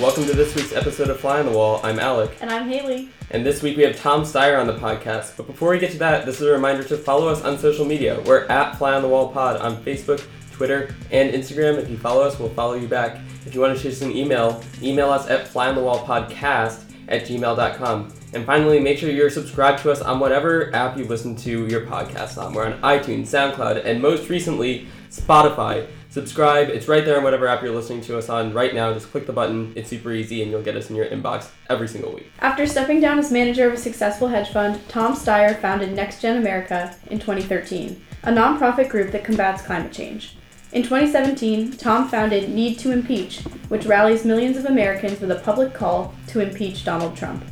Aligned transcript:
Welcome 0.00 0.24
to 0.24 0.32
this 0.32 0.54
week's 0.54 0.72
episode 0.72 1.10
of 1.10 1.20
Fly 1.20 1.40
on 1.40 1.46
the 1.46 1.52
Wall. 1.52 1.78
I'm 1.84 1.98
Alec. 2.00 2.34
And 2.40 2.50
I'm 2.50 2.66
Haley. 2.66 3.10
And 3.30 3.44
this 3.44 3.62
week 3.62 3.76
we 3.76 3.82
have 3.82 3.94
Tom 3.94 4.22
Steyer 4.22 4.58
on 4.58 4.66
the 4.66 4.72
podcast. 4.72 5.36
But 5.36 5.46
before 5.46 5.70
we 5.70 5.78
get 5.78 5.92
to 5.92 5.98
that, 5.98 6.24
this 6.24 6.36
is 6.40 6.46
a 6.48 6.50
reminder 6.50 6.82
to 6.84 6.96
follow 6.96 7.28
us 7.28 7.42
on 7.42 7.58
social 7.58 7.84
media. 7.84 8.18
We're 8.22 8.46
at 8.46 8.78
Fly 8.78 8.94
on 8.94 9.02
the 9.02 9.08
Wall 9.08 9.28
Pod 9.30 9.58
on 9.58 9.76
Facebook, 9.84 10.24
Twitter, 10.50 10.94
and 11.10 11.30
Instagram. 11.32 11.76
If 11.76 11.90
you 11.90 11.98
follow 11.98 12.22
us, 12.22 12.38
we'll 12.38 12.48
follow 12.54 12.72
you 12.72 12.88
back. 12.88 13.20
If 13.44 13.54
you 13.54 13.60
want 13.60 13.76
to 13.76 13.82
shoot 13.82 13.92
us 13.92 14.00
an 14.00 14.16
email, 14.16 14.64
email 14.82 15.10
us 15.10 15.28
at 15.28 15.46
flyonthewallpodcast 15.46 16.84
at 17.08 17.26
gmail.com. 17.26 18.14
And 18.32 18.46
finally, 18.46 18.80
make 18.80 18.96
sure 18.96 19.10
you're 19.10 19.28
subscribed 19.28 19.82
to 19.82 19.92
us 19.92 20.00
on 20.00 20.18
whatever 20.20 20.74
app 20.74 20.96
you 20.96 21.04
listen 21.04 21.36
to 21.36 21.66
your 21.66 21.82
podcast 21.82 22.42
on. 22.42 22.54
We're 22.54 22.64
on 22.64 22.80
iTunes, 22.80 23.26
SoundCloud, 23.26 23.84
and 23.84 24.00
most 24.00 24.30
recently, 24.30 24.86
Spotify. 25.10 25.86
Subscribe. 26.12 26.68
It's 26.68 26.88
right 26.88 27.06
there 27.06 27.16
on 27.16 27.24
whatever 27.24 27.48
app 27.48 27.62
you're 27.62 27.74
listening 27.74 28.02
to 28.02 28.18
us 28.18 28.28
on 28.28 28.52
right 28.52 28.74
now. 28.74 28.92
Just 28.92 29.10
click 29.10 29.24
the 29.24 29.32
button. 29.32 29.72
It's 29.74 29.88
super 29.88 30.12
easy, 30.12 30.42
and 30.42 30.50
you'll 30.50 30.60
get 30.60 30.76
us 30.76 30.90
in 30.90 30.96
your 30.96 31.06
inbox 31.06 31.48
every 31.70 31.88
single 31.88 32.12
week. 32.12 32.30
After 32.40 32.66
stepping 32.66 33.00
down 33.00 33.18
as 33.18 33.32
manager 33.32 33.66
of 33.66 33.72
a 33.72 33.78
successful 33.78 34.28
hedge 34.28 34.50
fund, 34.50 34.86
Tom 34.88 35.14
Steyer 35.14 35.58
founded 35.58 35.96
NextGen 35.96 36.36
America 36.36 36.94
in 37.06 37.18
2013, 37.18 38.04
a 38.24 38.30
nonprofit 38.30 38.90
group 38.90 39.10
that 39.12 39.24
combats 39.24 39.62
climate 39.62 39.90
change. 39.90 40.36
In 40.72 40.82
2017, 40.82 41.78
Tom 41.78 42.06
founded 42.10 42.50
Need 42.50 42.78
to 42.80 42.92
Impeach, 42.92 43.40
which 43.68 43.86
rallies 43.86 44.26
millions 44.26 44.58
of 44.58 44.66
Americans 44.66 45.18
with 45.18 45.30
a 45.30 45.36
public 45.36 45.72
call 45.72 46.14
to 46.26 46.40
impeach 46.40 46.84
Donald 46.84 47.16
Trump. 47.16 47.42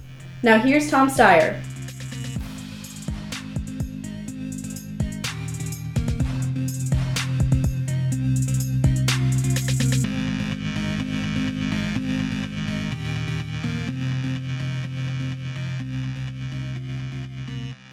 Now 0.43 0.59
here's 0.59 0.91
Tom 0.91 1.09
Steyer. 1.09 1.59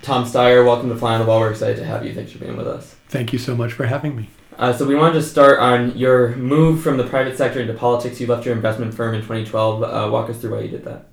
Tom 0.02 0.26
Steyer, 0.26 0.66
welcome 0.66 0.90
to 0.90 0.95
Fly 0.95 1.16
on 1.16 1.20
the 1.20 1.26
Wall. 1.26 1.40
We're 1.40 1.52
excited 1.52 1.78
to 1.78 1.86
have 1.86 2.06
you. 2.06 2.14
Thanks 2.14 2.31
for 2.31 2.40
being 2.40 2.56
with 2.56 2.67
us. 2.67 2.95
Thank 3.09 3.34
you 3.34 3.40
so 3.40 3.56
much 3.56 3.73
for 3.73 3.86
having 3.86 4.16
me. 4.16 4.30
Uh, 4.58 4.73
so 4.73 4.86
we 4.86 4.95
wanted 4.95 5.14
to 5.14 5.22
start 5.22 5.59
on 5.59 5.95
your 5.98 6.36
move 6.36 6.81
from 6.81 6.98
the 6.98 7.03
private 7.03 7.38
sector 7.38 7.59
into 7.59 7.73
politics. 7.73 8.20
You 8.20 8.28
left 8.28 8.45
your 8.45 8.56
investment 8.56 8.94
firm 8.94 9.14
in 9.14 9.22
2012. 9.22 9.84
Uh, 9.84 10.09
walk 10.12 10.30
us 10.30 10.40
through 10.40 10.56
why 10.56 10.62
you 10.62 10.70
did 10.70 10.86
that. 10.86 11.08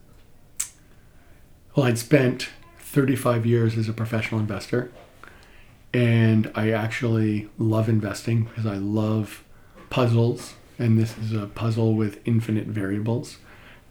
Well, 1.74 1.86
I'd 1.86 1.98
spent 1.98 2.48
35 2.78 3.44
years 3.44 3.76
as 3.76 3.88
a 3.88 3.92
professional 3.92 4.40
investor, 4.40 4.92
and 5.92 6.50
I 6.54 6.70
actually 6.70 7.50
love 7.58 7.88
investing 7.88 8.44
because 8.44 8.64
I 8.64 8.76
love 8.76 9.44
puzzles, 9.90 10.54
and 10.78 10.98
this 10.98 11.18
is 11.18 11.32
a 11.32 11.46
puzzle 11.46 11.94
with 11.94 12.20
infinite 12.24 12.66
variables. 12.66 13.38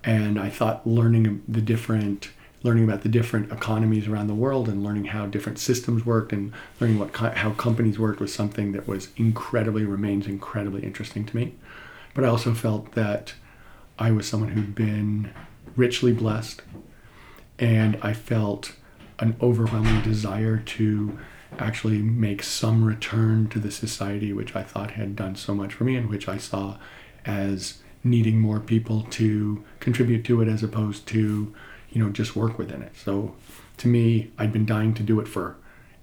And 0.03 0.39
I 0.39 0.49
thought 0.49 0.87
learning 0.87 1.43
the 1.47 1.61
different 1.61 2.31
learning 2.63 2.85
about 2.85 3.01
the 3.01 3.09
different 3.09 3.51
economies 3.51 4.07
around 4.07 4.27
the 4.27 4.33
world 4.33 4.69
and 4.69 4.83
learning 4.83 5.05
how 5.05 5.25
different 5.25 5.59
systems 5.59 6.05
worked 6.05 6.31
and 6.31 6.51
learning 6.79 6.97
what 6.97 7.13
how 7.15 7.51
companies 7.51 7.99
worked 7.99 8.21
was 8.21 8.33
something 8.33 8.71
that 8.71 8.87
was 8.87 9.09
incredibly 9.17 9.83
remains 9.83 10.25
incredibly 10.25 10.81
interesting 10.81 11.25
to 11.25 11.35
me. 11.35 11.53
But 12.13 12.23
I 12.23 12.27
also 12.27 12.53
felt 12.53 12.93
that 12.93 13.33
I 13.99 14.11
was 14.11 14.27
someone 14.27 14.49
who'd 14.49 14.73
been 14.73 15.31
richly 15.75 16.13
blessed 16.13 16.61
and 17.59 17.97
I 18.01 18.13
felt 18.13 18.75
an 19.19 19.35
overwhelming 19.41 20.01
desire 20.01 20.57
to 20.57 21.19
actually 21.59 21.99
make 21.99 22.41
some 22.41 22.83
return 22.83 23.47
to 23.49 23.59
the 23.59 23.71
society 23.71 24.33
which 24.33 24.55
I 24.55 24.63
thought 24.63 24.91
had 24.91 25.15
done 25.15 25.35
so 25.35 25.53
much 25.53 25.73
for 25.73 25.83
me 25.83 25.95
and 25.95 26.09
which 26.09 26.27
I 26.27 26.37
saw 26.37 26.77
as 27.25 27.79
needing 28.03 28.39
more 28.39 28.59
people 28.59 29.03
to 29.11 29.63
contribute 29.79 30.25
to 30.25 30.41
it 30.41 30.47
as 30.47 30.63
opposed 30.63 31.07
to 31.07 31.53
you 31.93 32.03
know, 32.03 32.09
just 32.09 32.35
work 32.35 32.57
within 32.57 32.81
it. 32.81 32.91
So 32.95 33.35
to 33.77 33.87
me, 33.87 34.31
I'd 34.37 34.51
been 34.51 34.65
dying 34.65 34.93
to 34.95 35.03
do 35.03 35.19
it 35.19 35.27
for 35.27 35.55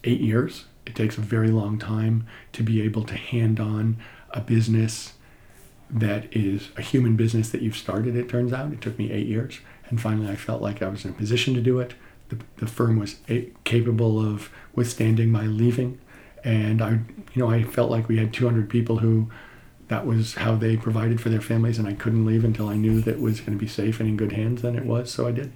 eight 0.04 0.20
years. 0.20 0.64
It 0.86 0.94
takes 0.94 1.18
a 1.18 1.20
very 1.20 1.50
long 1.50 1.78
time 1.78 2.26
to 2.52 2.62
be 2.62 2.80
able 2.82 3.04
to 3.04 3.14
hand 3.14 3.60
on 3.60 3.98
a 4.30 4.40
business 4.40 5.14
that 5.90 6.34
is 6.34 6.68
a 6.76 6.82
human 6.82 7.16
business 7.16 7.50
that 7.50 7.62
you've 7.62 7.76
started, 7.76 8.16
it 8.16 8.28
turns 8.28 8.52
out. 8.52 8.72
It 8.72 8.80
took 8.80 8.96
me 8.96 9.10
eight 9.10 9.26
years. 9.26 9.58
And 9.88 10.00
finally, 10.00 10.28
I 10.28 10.36
felt 10.36 10.62
like 10.62 10.82
I 10.82 10.88
was 10.88 11.04
in 11.04 11.10
a 11.10 11.14
position 11.14 11.54
to 11.54 11.60
do 11.60 11.80
it. 11.80 11.94
The, 12.28 12.38
the 12.58 12.68
firm 12.68 12.96
was 12.96 13.16
capable 13.64 14.24
of 14.24 14.50
withstanding 14.74 15.32
my 15.32 15.46
leaving. 15.46 15.98
And 16.44 16.80
I, 16.80 16.90
you 17.34 17.42
know, 17.42 17.50
I 17.50 17.64
felt 17.64 17.90
like 17.90 18.08
we 18.08 18.18
had 18.18 18.32
200 18.32 18.70
people 18.70 18.98
who 18.98 19.30
that 19.88 20.06
was 20.06 20.34
how 20.36 20.54
they 20.54 20.76
provided 20.76 21.20
for 21.20 21.30
their 21.30 21.40
families, 21.40 21.76
and 21.76 21.88
I 21.88 21.94
couldn't 21.94 22.24
leave 22.24 22.44
until 22.44 22.68
I 22.68 22.76
knew 22.76 23.00
that 23.00 23.16
it 23.16 23.20
was 23.20 23.40
going 23.40 23.58
to 23.58 23.60
be 23.60 23.66
safe 23.66 23.98
and 23.98 24.08
in 24.08 24.16
good 24.16 24.30
hands, 24.30 24.62
and 24.62 24.76
it 24.76 24.86
was, 24.86 25.10
so 25.10 25.26
I 25.26 25.32
did. 25.32 25.52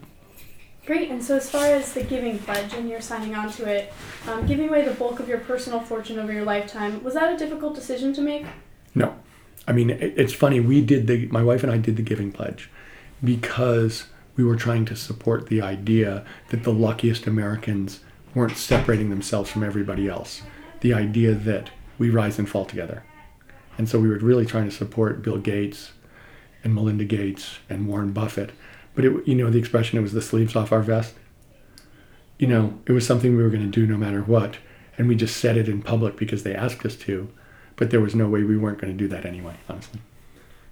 Great. 0.87 1.11
And 1.11 1.25
so, 1.25 1.37
as 1.37 1.49
far 1.49 1.65
as 1.65 1.95
the 1.95 2.03
giving 2.03 2.39
pledge 2.39 2.75
and 2.75 2.89
you're 2.89 3.01
signing 3.01 3.35
on 3.35 3.51
to 3.53 3.67
it, 3.67 3.93
um, 4.29 4.47
giving 4.47 4.69
away 4.69 4.85
the 4.85 4.93
bulk 4.93 5.19
of 5.19 5.29
your 5.29 5.39
personal 5.39 5.81
fortune 5.81 6.19
over 6.19 6.33
your 6.33 6.45
lifetime, 6.45 7.03
was 7.03 7.15
that 7.15 7.33
a 7.33 7.39
difficult 7.39 7.75
decision 7.75 8.13
to 8.15 8.21
make? 8.21 8.45
No. 8.95 9.17
I 9.67 9.73
mean, 9.73 9.91
it, 9.91 10.15
it's 10.17 10.35
funny. 10.35 10.61
We 10.61 10.83
did 10.83 11.07
the, 11.07 11.27
my 11.29 11.43
wife 11.43 11.63
and 11.63 11.73
I 11.73 11.79
did 11.79 11.97
the 11.97 12.03
giving 12.03 12.33
pledge 12.33 12.71
because 13.23 14.07
we 14.37 14.45
were 14.45 14.57
trying 14.57 14.85
to 14.87 14.97
support 14.97 15.47
the 15.47 15.63
idea 15.63 16.25
that 16.51 16.65
the 16.65 16.73
luckiest 16.73 17.27
Americans 17.27 18.01
weren't 18.35 18.57
separating 18.57 19.09
themselves 19.09 19.51
from 19.51 19.63
everybody 19.63 20.09
else. 20.09 20.43
The 20.81 20.93
idea 20.93 21.33
that 21.33 21.71
we 21.97 22.11
rise 22.11 22.39
and 22.39 22.49
fall 22.49 22.67
together. 22.67 23.05
And 23.79 23.89
so 23.89 23.99
we 23.99 24.09
were 24.09 24.19
really 24.19 24.45
trying 24.45 24.69
to 24.69 24.75
support 24.75 25.23
Bill 25.23 25.39
Gates 25.39 25.93
and 26.63 26.75
Melinda 26.75 27.05
Gates 27.05 27.59
and 27.71 27.89
Warren 27.89 28.13
Buffett 28.13 28.51
but 28.95 29.05
it, 29.05 29.27
you 29.27 29.35
know, 29.35 29.51
the 29.51 29.59
expression, 29.59 29.99
it 29.99 30.03
was 30.03 30.13
the 30.13 30.23
sleeves 30.23 30.57
off 30.57 30.73
our 30.73 30.83
vest. 30.83 31.15
You 32.39 32.47
know, 32.47 32.79
it 32.87 32.93
was 32.93 33.07
something 33.07 33.37
we 33.37 33.43
were 33.43 33.51
going 33.51 33.63
to 33.63 33.69
do 33.69 33.87
no 33.87 33.97
matter 33.97 34.23
what. 34.23 34.59
And 34.97 35.09
we 35.09 35.17
just 35.17 35.37
said 35.37 35.57
it 35.57 35.69
in 35.69 35.83
public 35.83 36.17
because 36.17 36.43
they 36.43 36.55
asked 36.55 36.85
us 36.87 36.97
to. 36.97 37.29
But 37.77 37.91
there 37.91 38.01
was 38.01 38.15
no 38.15 38.29
way 38.29 38.45
we 38.45 38.57
weren't 38.57 38.81
going 38.81 38.93
to 38.93 38.97
do 38.97 39.09
that 39.09 39.27
anyway, 39.27 39.57
honestly. 39.69 40.01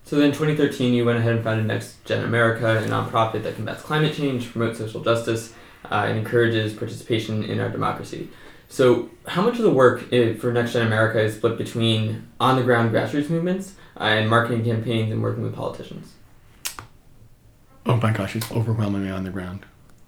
So 0.04 0.16
then, 0.16 0.30
2013, 0.30 0.94
you 0.94 1.04
went 1.04 1.18
ahead 1.18 1.34
and 1.34 1.44
founded 1.44 1.66
Next 1.66 2.04
Gen 2.04 2.24
America, 2.24 2.78
a 2.78 2.88
nonprofit 2.88 3.42
that 3.44 3.54
combats 3.54 3.82
climate 3.82 4.14
change, 4.14 4.50
promotes 4.50 4.78
social 4.78 5.02
justice, 5.02 5.54
uh, 5.90 6.06
and 6.08 6.18
encourages 6.18 6.72
participation 6.74 7.44
in 7.44 7.60
our 7.60 7.68
democracy. 7.68 8.28
So, 8.68 9.10
how 9.26 9.42
much 9.42 9.56
of 9.56 9.62
the 9.62 9.70
work 9.70 10.12
eh, 10.12 10.34
for 10.34 10.52
Next 10.52 10.72
Gen 10.72 10.86
America 10.86 11.20
is 11.20 11.36
split 11.36 11.58
between 11.58 12.28
on 12.40 12.56
the 12.56 12.62
ground 12.62 12.92
grassroots 12.92 13.30
movements 13.30 13.74
uh, 13.96 14.04
and 14.04 14.28
marketing 14.28 14.64
campaigns 14.64 15.12
and 15.12 15.22
working 15.22 15.42
with 15.42 15.54
politicians? 15.54 16.12
Oh 17.86 17.96
my 17.96 18.12
gosh, 18.12 18.36
it's 18.36 18.50
overwhelmingly 18.52 19.10
on 19.10 19.24
the 19.24 19.30
ground. 19.30 19.66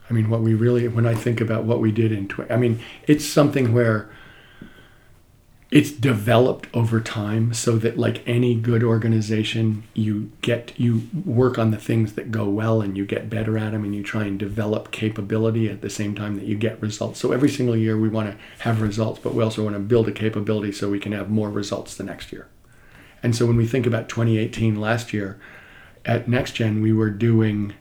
I 0.08 0.12
mean, 0.12 0.28
what 0.28 0.40
we 0.40 0.54
really, 0.54 0.86
when 0.88 1.06
I 1.06 1.14
think 1.14 1.40
about 1.40 1.64
what 1.64 1.80
we 1.80 1.90
did 1.90 2.12
in, 2.12 2.28
tw- 2.28 2.50
I 2.50 2.56
mean, 2.56 2.80
it's 3.06 3.24
something 3.24 3.72
where 3.72 4.10
it's 5.74 5.90
developed 5.90 6.68
over 6.72 7.00
time 7.00 7.52
so 7.52 7.76
that 7.78 7.98
like 7.98 8.22
any 8.28 8.54
good 8.54 8.84
organization 8.84 9.82
you 9.92 10.30
get 10.40 10.72
you 10.78 11.08
work 11.24 11.58
on 11.58 11.72
the 11.72 11.76
things 11.76 12.12
that 12.12 12.30
go 12.30 12.48
well 12.48 12.80
and 12.80 12.96
you 12.96 13.04
get 13.04 13.28
better 13.28 13.58
at 13.58 13.72
them 13.72 13.82
and 13.82 13.92
you 13.92 14.00
try 14.00 14.22
and 14.22 14.38
develop 14.38 14.92
capability 14.92 15.68
at 15.68 15.80
the 15.80 15.90
same 15.90 16.14
time 16.14 16.36
that 16.36 16.44
you 16.44 16.54
get 16.54 16.80
results 16.80 17.18
so 17.18 17.32
every 17.32 17.48
single 17.48 17.76
year 17.76 17.98
we 17.98 18.08
want 18.08 18.30
to 18.30 18.36
have 18.60 18.80
results 18.80 19.18
but 19.18 19.34
we 19.34 19.42
also 19.42 19.64
want 19.64 19.74
to 19.74 19.80
build 19.80 20.06
a 20.06 20.12
capability 20.12 20.70
so 20.70 20.88
we 20.88 21.00
can 21.00 21.10
have 21.10 21.28
more 21.28 21.50
results 21.50 21.96
the 21.96 22.04
next 22.04 22.30
year 22.30 22.46
and 23.20 23.34
so 23.34 23.44
when 23.44 23.56
we 23.56 23.66
think 23.66 23.84
about 23.84 24.08
2018 24.08 24.80
last 24.80 25.12
year 25.12 25.40
at 26.04 26.26
NextGen, 26.26 26.82
we 26.82 26.92
were 26.92 27.10
doing 27.10 27.74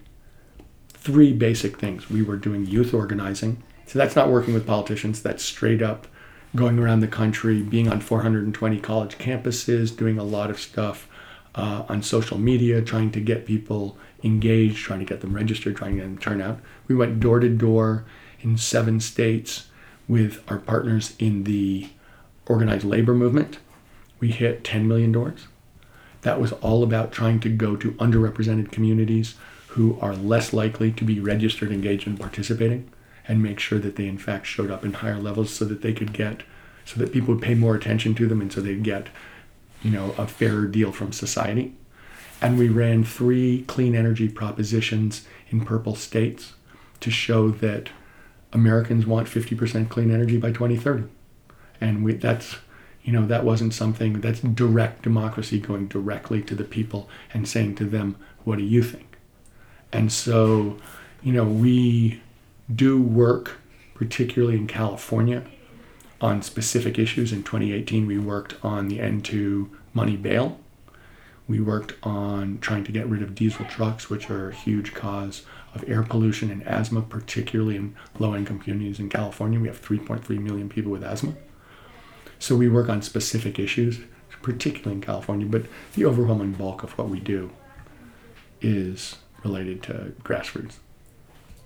three 0.90 1.34
basic 1.34 1.78
things. 1.78 2.10
We 2.10 2.22
were 2.22 2.38
doing 2.38 2.66
youth 2.66 2.94
organizing. 2.94 3.62
So 3.86 4.00
that's 4.00 4.16
not 4.16 4.30
working 4.30 4.54
with 4.54 4.66
politicians, 4.66 5.22
that's 5.22 5.44
straight 5.44 5.82
up 5.82 6.08
going 6.56 6.78
around 6.80 7.00
the 7.00 7.08
country, 7.08 7.62
being 7.62 7.90
on 7.90 8.00
420 8.00 8.80
college 8.80 9.18
campuses, 9.18 9.96
doing 9.96 10.20
a 10.20 10.24
lot 10.24 10.50
of 10.50 10.60
stuff 10.60 11.08
uh, 11.56 11.84
on 11.90 12.04
social 12.04 12.38
media, 12.38 12.82
trying 12.82 13.12
to 13.12 13.20
get 13.20 13.46
people 13.46 13.98
engaged, 14.24 14.78
trying 14.78 15.00
to 15.00 15.06
get 15.06 15.22
them 15.22 15.34
registered, 15.34 15.76
trying 15.76 15.96
to 15.96 15.98
get 15.98 16.04
them 16.04 16.18
turn 16.18 16.42
out. 16.42 16.60
We 16.88 16.96
went 16.96 17.20
door 17.20 17.40
to 17.40 17.50
door 17.50 18.06
in 18.42 18.58
seven 18.58 19.00
states 19.00 19.68
with 20.08 20.44
our 20.48 20.60
partners 20.60 21.16
in 21.20 21.44
the 21.44 21.90
organized 22.46 22.86
labor 22.86 23.14
movement. 23.14 23.58
We 24.20 24.30
hit 24.32 24.64
10 24.64 24.88
million 24.88 25.12
doors. 25.12 25.48
That 26.24 26.42
was 26.42 26.52
all 26.54 26.84
about 26.84 27.12
trying 27.12 27.40
to 27.42 27.50
go 27.50 27.76
to 27.76 27.92
underrepresented 27.94 28.72
communities 28.72 29.36
who 29.68 29.98
are 30.02 30.16
less 30.16 30.54
likely 30.54 30.92
to 30.92 31.04
be 31.04 31.20
registered, 31.20 31.72
engaged, 31.72 32.08
and 32.08 32.20
participating, 32.20 32.90
and 33.28 33.42
make 33.42 33.60
sure 33.60 33.80
that 33.80 33.96
they 33.96 34.08
in 34.08 34.18
fact 34.18 34.46
showed 34.46 34.72
up 34.72 34.84
in 34.84 34.94
higher 34.94 35.20
levels 35.20 35.52
so 35.52 35.66
that 35.66 35.82
they 35.82 35.94
could 35.94 36.14
get, 36.14 36.44
so 36.86 37.00
that 37.00 37.12
people 37.12 37.34
would 37.34 37.44
pay 37.44 37.56
more 37.56 37.76
attention 37.76 38.16
to 38.16 38.28
them, 38.28 38.42
and 38.42 38.52
so 38.52 38.62
they'd 38.62 38.84
get, 38.84 39.08
you 39.82 39.92
know, 39.92 40.14
a 40.18 40.28
fairer 40.28 40.66
deal 40.66 40.92
from 40.92 41.12
society. 41.12 41.74
And 42.42 42.58
we 42.58 42.70
ran 42.70 43.04
three 43.04 43.64
clean 43.68 43.96
energy 43.96 44.30
propositions 44.30 45.26
in 45.50 45.66
purple 45.66 45.96
states 45.96 46.54
to 47.00 47.10
show 47.10 47.50
that 47.50 47.90
Americans 48.52 49.06
want 49.06 49.28
50% 49.28 49.90
clean 49.90 50.12
energy 50.12 50.38
by 50.38 50.52
2030. 50.52 51.04
And 51.82 52.04
we, 52.04 52.14
that's 52.14 52.58
you 53.04 53.12
know, 53.12 53.26
that 53.26 53.44
wasn't 53.44 53.74
something 53.74 54.22
that's 54.22 54.40
direct 54.40 55.02
democracy 55.02 55.60
going 55.60 55.88
directly 55.88 56.42
to 56.44 56.56
the 56.56 56.64
people 56.64 57.10
and 57.34 57.48
saying 57.48 57.76
to 57.76 57.86
them, 57.86 58.16
what 58.44 58.58
do 58.58 58.64
you 58.64 58.82
think? 58.82 59.18
And 59.92 60.12
so, 60.12 60.78
you 61.22 61.34
know, 61.34 61.44
we 61.44 62.22
do 62.74 63.02
work, 63.02 63.58
particularly 63.94 64.58
in 64.58 64.68
California, 64.68 65.44
on 66.22 66.42
specific 66.42 66.98
issues. 66.98 67.34
In 67.34 67.44
2018, 67.44 68.08
we 68.08 68.18
worked 68.18 68.56
on 68.64 68.88
the 68.88 69.02
end 69.02 69.26
to 69.26 69.70
money 69.94 70.16
bail. 70.16 70.60
We 71.46 71.60
worked 71.60 71.96
on 72.04 72.60
trying 72.62 72.86
to 72.86 72.94
get 72.94 73.08
rid 73.08 73.22
of 73.22 73.36
diesel 73.36 73.66
trucks, 73.66 74.10
which 74.10 74.30
are 74.30 74.50
a 74.50 74.56
huge 74.56 74.94
cause 74.94 75.44
of 75.76 75.84
air 75.90 76.04
pollution 76.04 76.50
and 76.50 76.66
asthma, 76.66 77.02
particularly 77.02 77.76
in 77.76 77.96
low 78.18 78.34
income 78.34 78.60
communities 78.60 79.00
in 79.00 79.10
California. 79.10 79.60
We 79.60 79.68
have 79.68 79.82
3.3 79.82 80.30
million 80.40 80.70
people 80.70 80.92
with 80.92 81.04
asthma. 81.04 81.34
So 82.44 82.58
we 82.58 82.68
work 82.68 82.90
on 82.90 83.02
specific 83.02 83.58
issues, 83.58 84.02
particularly 84.42 84.96
in 84.96 85.02
California, 85.02 85.48
but 85.48 85.64
the 85.96 86.04
overwhelming 86.04 86.52
bulk 86.52 86.84
of 86.84 86.92
what 86.98 87.08
we 87.08 87.22
do 87.22 87.52
is 88.62 89.16
related 89.46 89.82
to 89.84 90.12
grassroots. 90.24 90.74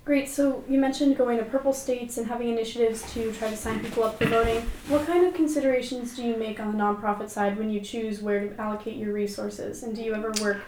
Great. 0.04 0.28
So 0.28 0.62
you 0.68 0.78
mentioned 0.78 1.16
going 1.16 1.38
to 1.38 1.44
purple 1.44 1.72
states 1.72 2.16
and 2.16 2.28
having 2.28 2.50
initiatives 2.50 3.12
to 3.14 3.32
try 3.32 3.50
to 3.50 3.56
sign 3.56 3.80
people 3.80 4.04
up 4.04 4.18
for 4.18 4.26
voting. 4.26 4.70
What 4.86 5.04
kind 5.04 5.26
of 5.26 5.34
considerations 5.34 6.14
do 6.14 6.22
you 6.22 6.36
make 6.36 6.60
on 6.60 6.70
the 6.70 6.78
nonprofit 6.78 7.28
side 7.28 7.58
when 7.58 7.70
you 7.70 7.80
choose 7.80 8.22
where 8.22 8.48
to 8.48 8.60
allocate 8.60 8.98
your 8.98 9.12
resources? 9.12 9.82
And 9.82 9.96
do 9.96 10.02
you 10.02 10.14
ever 10.14 10.30
work 10.40 10.58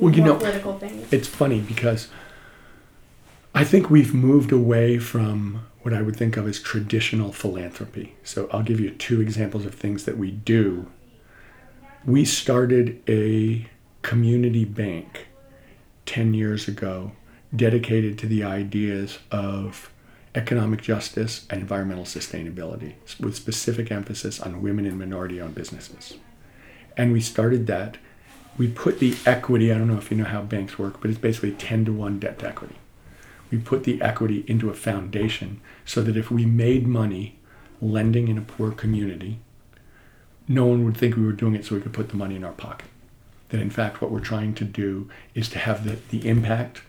Well, 0.00 0.12
you 0.12 0.24
know, 0.24 0.34
political 0.34 0.80
things? 0.80 1.12
It's 1.12 1.28
funny 1.28 1.60
because 1.60 2.08
I 3.54 3.62
think 3.62 3.88
we've 3.88 4.12
moved 4.12 4.50
away 4.50 4.98
from 4.98 5.64
what 5.82 5.94
I 5.94 6.02
would 6.02 6.16
think 6.16 6.36
of 6.36 6.46
as 6.46 6.60
traditional 6.60 7.32
philanthropy. 7.32 8.14
So 8.22 8.48
I'll 8.52 8.62
give 8.62 8.80
you 8.80 8.90
two 8.90 9.20
examples 9.20 9.64
of 9.64 9.74
things 9.74 10.04
that 10.04 10.18
we 10.18 10.30
do. 10.30 10.90
We 12.04 12.24
started 12.24 13.02
a 13.08 13.66
community 14.02 14.64
bank 14.64 15.28
10 16.06 16.34
years 16.34 16.68
ago 16.68 17.12
dedicated 17.54 18.18
to 18.18 18.26
the 18.26 18.44
ideas 18.44 19.18
of 19.30 19.90
economic 20.34 20.80
justice 20.80 21.46
and 21.50 21.60
environmental 21.60 22.04
sustainability, 22.04 22.94
with 23.18 23.34
specific 23.34 23.90
emphasis 23.90 24.38
on 24.40 24.62
women 24.62 24.86
and 24.86 24.98
minority 24.98 25.40
owned 25.40 25.54
businesses. 25.54 26.14
And 26.96 27.12
we 27.12 27.20
started 27.20 27.66
that. 27.66 27.96
We 28.56 28.68
put 28.68 29.00
the 29.00 29.16
equity, 29.26 29.72
I 29.72 29.78
don't 29.78 29.88
know 29.88 29.98
if 29.98 30.10
you 30.10 30.16
know 30.16 30.24
how 30.24 30.42
banks 30.42 30.78
work, 30.78 31.00
but 31.00 31.10
it's 31.10 31.18
basically 31.18 31.52
10 31.52 31.86
to 31.86 31.92
1 31.92 32.18
debt 32.20 32.38
to 32.40 32.48
equity. 32.48 32.76
We 33.50 33.58
put 33.58 33.84
the 33.84 34.00
equity 34.00 34.44
into 34.46 34.70
a 34.70 34.74
foundation 34.74 35.60
so 35.84 36.02
that 36.02 36.16
if 36.16 36.30
we 36.30 36.46
made 36.46 36.86
money 36.86 37.38
lending 37.80 38.28
in 38.28 38.38
a 38.38 38.42
poor 38.42 38.70
community, 38.70 39.38
no 40.46 40.66
one 40.66 40.84
would 40.84 40.96
think 40.96 41.16
we 41.16 41.24
were 41.24 41.32
doing 41.32 41.54
it 41.54 41.64
so 41.64 41.74
we 41.74 41.80
could 41.80 41.92
put 41.92 42.10
the 42.10 42.16
money 42.16 42.36
in 42.36 42.44
our 42.44 42.52
pocket. 42.52 42.88
That 43.48 43.60
in 43.60 43.70
fact, 43.70 44.00
what 44.00 44.10
we're 44.10 44.20
trying 44.20 44.54
to 44.54 44.64
do 44.64 45.10
is 45.34 45.48
to 45.50 45.58
have 45.58 45.84
the, 45.84 45.98
the 46.10 46.28
impact 46.28 46.82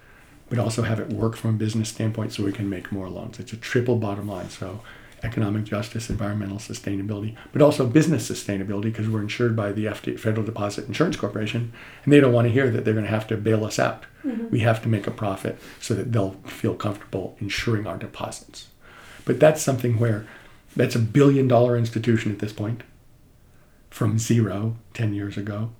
but 0.51 0.59
also 0.59 0.81
have 0.81 0.99
it 0.99 1.07
work 1.07 1.37
from 1.37 1.51
a 1.51 1.57
business 1.57 1.87
standpoint 1.87 2.33
so 2.33 2.43
we 2.43 2.51
can 2.51 2.69
make 2.69 2.91
more 2.91 3.09
loans. 3.09 3.39
It's 3.39 3.53
a 3.53 3.57
triple 3.57 3.95
bottom 3.95 4.27
line. 4.27 4.49
So 4.49 4.81
economic 5.23 5.63
justice, 5.63 6.09
environmental 6.09 6.57
sustainability, 6.57 7.35
but 7.51 7.61
also 7.61 7.85
business 7.85 8.29
sustainability 8.29 8.83
because 8.83 9.09
we're 9.09 9.21
insured 9.21 9.55
by 9.55 9.71
the 9.71 9.87
Federal 10.17 10.45
Deposit 10.45 10.87
Insurance 10.87 11.15
Corporation, 11.15 11.71
and 12.03 12.13
they 12.13 12.19
don't 12.19 12.33
want 12.33 12.47
to 12.47 12.53
hear 12.53 12.69
that 12.69 12.85
they're 12.85 12.93
going 12.93 13.05
to 13.05 13.11
have 13.11 13.27
to 13.27 13.37
bail 13.37 13.65
us 13.65 13.79
out. 13.79 14.05
Mm-hmm. 14.25 14.49
We 14.49 14.59
have 14.59 14.81
to 14.83 14.89
make 14.89 15.07
a 15.07 15.11
profit 15.11 15.59
so 15.79 15.93
that 15.93 16.11
they'll 16.11 16.33
feel 16.45 16.75
comfortable 16.75 17.35
insuring 17.39 17.87
our 17.87 17.97
deposits. 17.97 18.67
But 19.25 19.39
that's 19.39 19.61
something 19.61 19.99
where 19.99 20.25
that's 20.75 20.95
a 20.95 20.99
billion 20.99 21.47
dollar 21.47 21.77
institution 21.77 22.31
at 22.31 22.39
this 22.39 22.53
point 22.53 22.83
from 23.89 24.17
zero 24.17 24.77
10 24.93 25.13
years 25.13 25.37
ago 25.37 25.71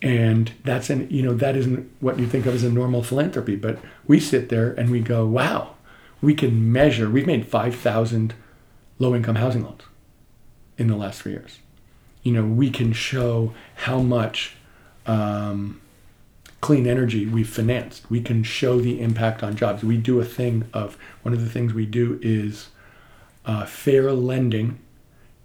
and 0.00 0.52
that's 0.64 0.90
an 0.90 1.08
you 1.10 1.22
know 1.22 1.34
that 1.34 1.56
isn't 1.56 1.90
what 2.00 2.18
you 2.18 2.26
think 2.26 2.46
of 2.46 2.54
as 2.54 2.62
a 2.62 2.70
normal 2.70 3.02
philanthropy 3.02 3.56
but 3.56 3.78
we 4.06 4.18
sit 4.20 4.48
there 4.48 4.72
and 4.72 4.90
we 4.90 5.00
go 5.00 5.26
wow 5.26 5.74
we 6.20 6.34
can 6.34 6.72
measure 6.72 7.10
we've 7.10 7.26
made 7.26 7.46
5000 7.46 8.34
low 8.98 9.14
income 9.14 9.36
housing 9.36 9.64
loans 9.64 9.82
in 10.76 10.86
the 10.88 10.96
last 10.96 11.22
three 11.22 11.32
years. 11.32 11.58
You 12.22 12.32
know 12.32 12.44
we 12.44 12.70
can 12.70 12.92
show 12.92 13.54
how 13.76 14.00
much 14.00 14.56
um, 15.06 15.80
clean 16.60 16.86
energy 16.86 17.26
we've 17.26 17.48
financed. 17.48 18.10
We 18.10 18.20
can 18.20 18.42
show 18.42 18.80
the 18.80 19.00
impact 19.00 19.42
on 19.42 19.56
jobs. 19.56 19.82
We 19.82 19.96
do 19.96 20.20
a 20.20 20.24
thing 20.24 20.68
of 20.72 20.98
one 21.22 21.32
of 21.32 21.40
the 21.40 21.50
things 21.50 21.72
we 21.72 21.86
do 21.86 22.18
is 22.22 22.68
uh, 23.44 23.64
fair 23.64 24.12
lending 24.12 24.78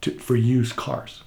to, 0.01 0.11
for 0.19 0.35
used 0.35 0.75
cars. 0.75 1.23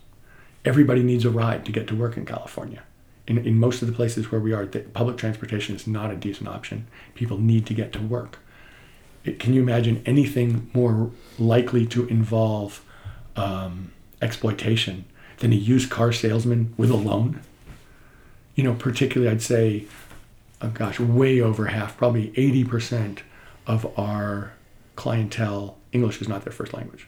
Everybody 0.64 1.02
needs 1.02 1.25
a 1.25 1.31
ride 1.31 1.64
to 1.64 1.73
get 1.73 1.87
to 1.88 1.96
work 1.96 2.17
in 2.17 2.26
california. 2.26 2.82
In, 3.26 3.38
in 3.38 3.58
most 3.58 3.82
of 3.82 3.88
the 3.88 3.94
places 3.94 4.31
where 4.31 4.40
we 4.40 4.52
are, 4.52 4.67
public 4.67 5.17
transportation 5.17 5.75
is 5.75 5.87
not 5.87 6.11
a 6.11 6.17
decent 6.17 6.49
option. 6.49 6.87
People 7.14 7.38
need 7.38 7.67
to 7.67 7.75
get 7.75 7.93
to 7.93 8.00
work. 8.00 8.38
It, 9.26 9.38
can 9.38 9.52
you 9.52 9.61
imagine 9.61 10.02
anything 10.06 10.70
more 10.73 11.11
likely 11.38 11.84
to 11.87 12.06
involve 12.06 12.84
um, 13.34 13.93
exploitation 14.23 15.05
than 15.38 15.52
a 15.52 15.56
used 15.56 15.90
car 15.90 16.12
salesman 16.12 16.73
with 16.76 16.90
a 16.90 16.96
loan? 16.96 17.43
You 18.55 18.64
know, 18.64 18.75
particularly, 18.75 19.31
I'd 19.31 19.43
say, 19.43 19.87
oh 20.62 20.69
gosh, 20.69 20.99
way 20.99 21.40
over 21.40 21.67
half, 21.67 21.96
probably 21.96 22.28
80% 22.31 23.19
of 23.67 23.99
our 23.99 24.52
clientele, 24.94 25.76
English 25.93 26.23
is 26.23 26.28
not 26.28 26.44
their 26.44 26.52
first 26.52 26.73
language. 26.73 27.06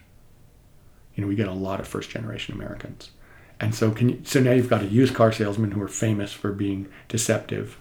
You 1.15 1.21
know, 1.21 1.27
we 1.27 1.35
get 1.35 1.47
a 1.47 1.53
lot 1.53 1.79
of 1.79 1.87
first 1.87 2.09
generation 2.09 2.53
Americans. 2.53 3.11
And 3.59 3.73
so 3.75 3.91
can 3.91 4.09
you, 4.09 4.21
so 4.23 4.39
now 4.39 4.51
you've 4.51 4.69
got 4.69 4.83
a 4.83 4.87
used 4.87 5.15
car 5.15 5.31
salesman 5.31 5.71
who 5.71 5.81
are 5.81 5.87
famous 5.87 6.31
for 6.31 6.51
being 6.51 6.87
deceptive, 7.07 7.77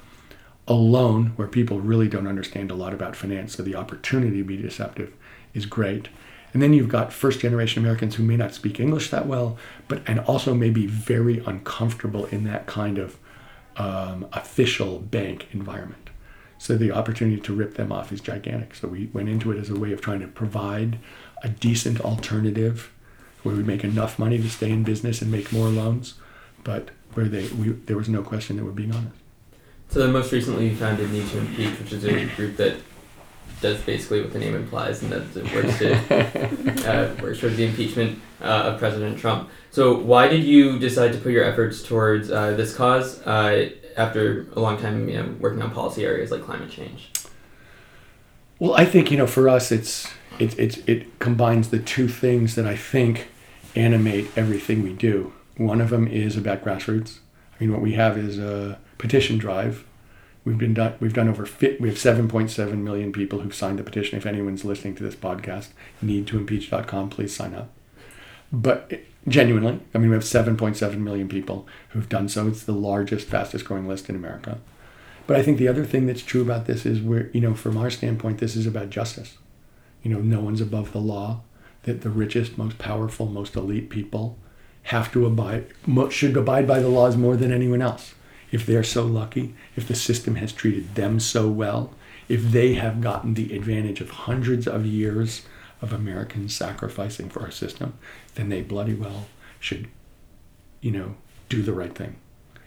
a 0.68 0.74
loan 0.74 1.32
where 1.36 1.48
people 1.48 1.80
really 1.80 2.08
don't 2.08 2.26
understand 2.26 2.70
a 2.70 2.74
lot 2.74 2.92
about 2.92 3.16
finance, 3.16 3.56
so 3.56 3.62
the 3.62 3.74
opportunity 3.74 4.36
to 4.36 4.44
be 4.44 4.56
deceptive 4.56 5.14
is 5.54 5.66
great. 5.66 6.08
And 6.52 6.62
then 6.62 6.72
you've 6.72 6.88
got 6.88 7.12
first 7.12 7.40
generation 7.40 7.82
Americans 7.82 8.14
who 8.14 8.22
may 8.22 8.36
not 8.36 8.54
speak 8.54 8.78
English 8.78 9.10
that 9.10 9.26
well, 9.26 9.58
but 9.88 10.02
and 10.06 10.20
also 10.20 10.54
may 10.54 10.70
be 10.70 10.86
very 10.86 11.38
uncomfortable 11.46 12.26
in 12.26 12.44
that 12.44 12.66
kind 12.66 12.98
of 12.98 13.18
um, 13.76 14.26
official 14.32 14.98
bank 14.98 15.48
environment. 15.52 16.10
So 16.58 16.76
the 16.76 16.92
opportunity 16.92 17.40
to 17.40 17.54
rip 17.54 17.74
them 17.74 17.90
off 17.92 18.12
is 18.12 18.20
gigantic. 18.20 18.74
So 18.74 18.88
we 18.88 19.06
went 19.12 19.28
into 19.28 19.52
it 19.52 19.58
as 19.58 19.70
a 19.70 19.78
way 19.78 19.92
of 19.92 20.00
trying 20.00 20.20
to 20.20 20.26
provide 20.26 20.98
a 21.42 21.48
decent 21.48 22.00
alternative 22.00 22.92
where 23.42 23.54
we 23.54 23.62
make 23.62 23.84
enough 23.84 24.18
money 24.18 24.38
to 24.38 24.50
stay 24.50 24.70
in 24.70 24.82
business 24.82 25.22
and 25.22 25.30
make 25.30 25.52
more 25.52 25.68
loans, 25.68 26.14
but 26.64 26.90
where 27.14 27.26
they 27.26 27.46
we, 27.48 27.68
there 27.68 27.96
was 27.96 28.08
no 28.08 28.22
question 28.22 28.56
that 28.56 28.64
we're 28.64 28.72
being 28.72 28.94
honest. 28.94 29.14
So 29.88 30.00
then 30.00 30.12
most 30.12 30.32
recently 30.32 30.68
you 30.68 30.76
founded 30.76 31.10
Need 31.10 31.28
to 31.30 31.38
Impeach, 31.38 31.78
which 31.78 31.92
is 31.92 32.04
a 32.04 32.26
group 32.36 32.56
that 32.58 32.76
does 33.60 33.80
basically 33.80 34.20
what 34.20 34.32
the 34.32 34.38
name 34.38 34.54
implies, 34.54 35.02
and 35.02 35.10
that 35.10 35.36
it 35.36 35.54
works 35.54 35.78
to 35.78 36.88
uh, 36.90 37.22
works 37.22 37.40
towards 37.40 37.56
the 37.56 37.66
impeachment 37.66 38.20
uh, 38.40 38.72
of 38.72 38.78
President 38.78 39.18
Trump. 39.18 39.48
So 39.70 39.98
why 39.98 40.28
did 40.28 40.44
you 40.44 40.78
decide 40.78 41.12
to 41.14 41.18
put 41.18 41.32
your 41.32 41.44
efforts 41.44 41.82
towards 41.82 42.30
uh, 42.30 42.52
this 42.52 42.74
cause 42.76 43.20
uh, 43.26 43.70
after 43.96 44.46
a 44.54 44.60
long 44.60 44.78
time 44.78 45.08
you 45.08 45.16
know, 45.16 45.34
working 45.40 45.62
on 45.62 45.70
policy 45.70 46.04
areas 46.04 46.30
like 46.30 46.42
climate 46.42 46.70
change? 46.70 47.10
Well, 48.58 48.74
I 48.74 48.84
think 48.84 49.10
you 49.10 49.16
know 49.16 49.26
for 49.26 49.48
us 49.48 49.72
it's 49.72 50.08
it, 50.38 50.58
it, 50.58 50.88
it 50.88 51.18
combines 51.18 51.70
the 51.70 51.78
two 51.78 52.08
things 52.08 52.54
that 52.54 52.66
I 52.66 52.76
think 52.76 53.28
animate 53.74 54.28
everything 54.36 54.82
we 54.82 54.92
do. 54.92 55.32
One 55.56 55.80
of 55.80 55.90
them 55.90 56.06
is 56.06 56.36
about 56.36 56.64
grassroots. 56.64 57.18
I 57.54 57.64
mean, 57.64 57.72
what 57.72 57.80
we 57.80 57.94
have 57.94 58.16
is 58.16 58.38
a 58.38 58.78
petition 58.98 59.38
drive. 59.38 59.84
We've 60.44 60.58
been 60.58 60.74
done. 60.74 60.94
We've 61.00 61.12
done 61.12 61.28
over. 61.28 61.48
We 61.60 61.88
have 61.88 61.98
7.7 61.98 62.78
million 62.78 63.12
people 63.12 63.40
who've 63.40 63.54
signed 63.54 63.78
the 63.78 63.84
petition. 63.84 64.18
If 64.18 64.26
anyone's 64.26 64.64
listening 64.64 64.94
to 64.96 65.02
this 65.02 65.14
podcast, 65.14 65.68
needtoimpeach.com, 66.04 67.10
please 67.10 67.34
sign 67.34 67.54
up. 67.54 67.70
But 68.50 69.00
genuinely, 69.26 69.80
I 69.94 69.98
mean, 69.98 70.10
we 70.10 70.16
have 70.16 70.24
7.7 70.24 70.98
million 70.98 71.28
people 71.28 71.66
who've 71.90 72.08
done 72.08 72.28
so. 72.28 72.48
It's 72.48 72.64
the 72.64 72.72
largest, 72.72 73.28
fastest 73.28 73.64
growing 73.64 73.86
list 73.86 74.08
in 74.08 74.16
America. 74.16 74.58
But 75.26 75.36
I 75.36 75.42
think 75.42 75.58
the 75.58 75.68
other 75.68 75.84
thing 75.84 76.06
that's 76.06 76.22
true 76.22 76.40
about 76.40 76.64
this 76.66 76.86
is 76.86 77.02
we're, 77.02 77.30
you 77.34 77.42
know, 77.42 77.54
from 77.54 77.76
our 77.76 77.90
standpoint, 77.90 78.38
this 78.38 78.56
is 78.56 78.66
about 78.66 78.88
justice 78.88 79.36
you 80.02 80.12
know, 80.12 80.20
no 80.20 80.40
one's 80.40 80.60
above 80.60 80.92
the 80.92 81.00
law, 81.00 81.40
that 81.82 82.02
the 82.02 82.10
richest, 82.10 82.58
most 82.58 82.78
powerful, 82.78 83.26
most 83.26 83.56
elite 83.56 83.90
people 83.90 84.38
have 84.84 85.12
to 85.12 85.26
abide, 85.26 85.66
should 86.10 86.36
abide 86.36 86.66
by 86.66 86.80
the 86.80 86.88
laws 86.88 87.16
more 87.16 87.36
than 87.36 87.52
anyone 87.52 87.82
else. 87.82 88.14
If 88.50 88.64
they're 88.66 88.84
so 88.84 89.04
lucky, 89.04 89.54
if 89.76 89.86
the 89.86 89.94
system 89.94 90.36
has 90.36 90.52
treated 90.52 90.94
them 90.94 91.20
so 91.20 91.48
well, 91.48 91.92
if 92.28 92.42
they 92.42 92.74
have 92.74 93.00
gotten 93.00 93.34
the 93.34 93.54
advantage 93.54 94.00
of 94.00 94.10
hundreds 94.10 94.66
of 94.66 94.86
years 94.86 95.42
of 95.80 95.92
Americans 95.92 96.54
sacrificing 96.54 97.28
for 97.28 97.42
our 97.42 97.50
system, 97.50 97.94
then 98.34 98.48
they 98.48 98.62
bloody 98.62 98.94
well 98.94 99.26
should, 99.60 99.88
you 100.80 100.90
know, 100.90 101.14
do 101.48 101.62
the 101.62 101.72
right 101.72 101.94
thing. 101.94 102.16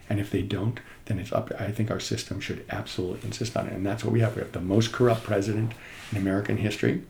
And 0.09 0.19
if 0.19 0.29
they 0.29 0.41
don't, 0.41 0.79
then 1.05 1.19
it's 1.19 1.31
up. 1.31 1.51
I 1.57 1.71
think 1.71 1.89
our 1.89 1.99
system 1.99 2.39
should 2.41 2.65
absolutely 2.69 3.21
insist 3.23 3.55
on 3.55 3.67
it. 3.67 3.73
And 3.73 3.85
that's 3.85 4.03
what 4.03 4.11
we 4.11 4.19
have. 4.19 4.35
We 4.35 4.41
have 4.41 4.51
the 4.51 4.59
most 4.59 4.91
corrupt 4.91 5.23
president 5.23 5.73
in 6.11 6.17
American 6.17 6.57
history. 6.57 7.03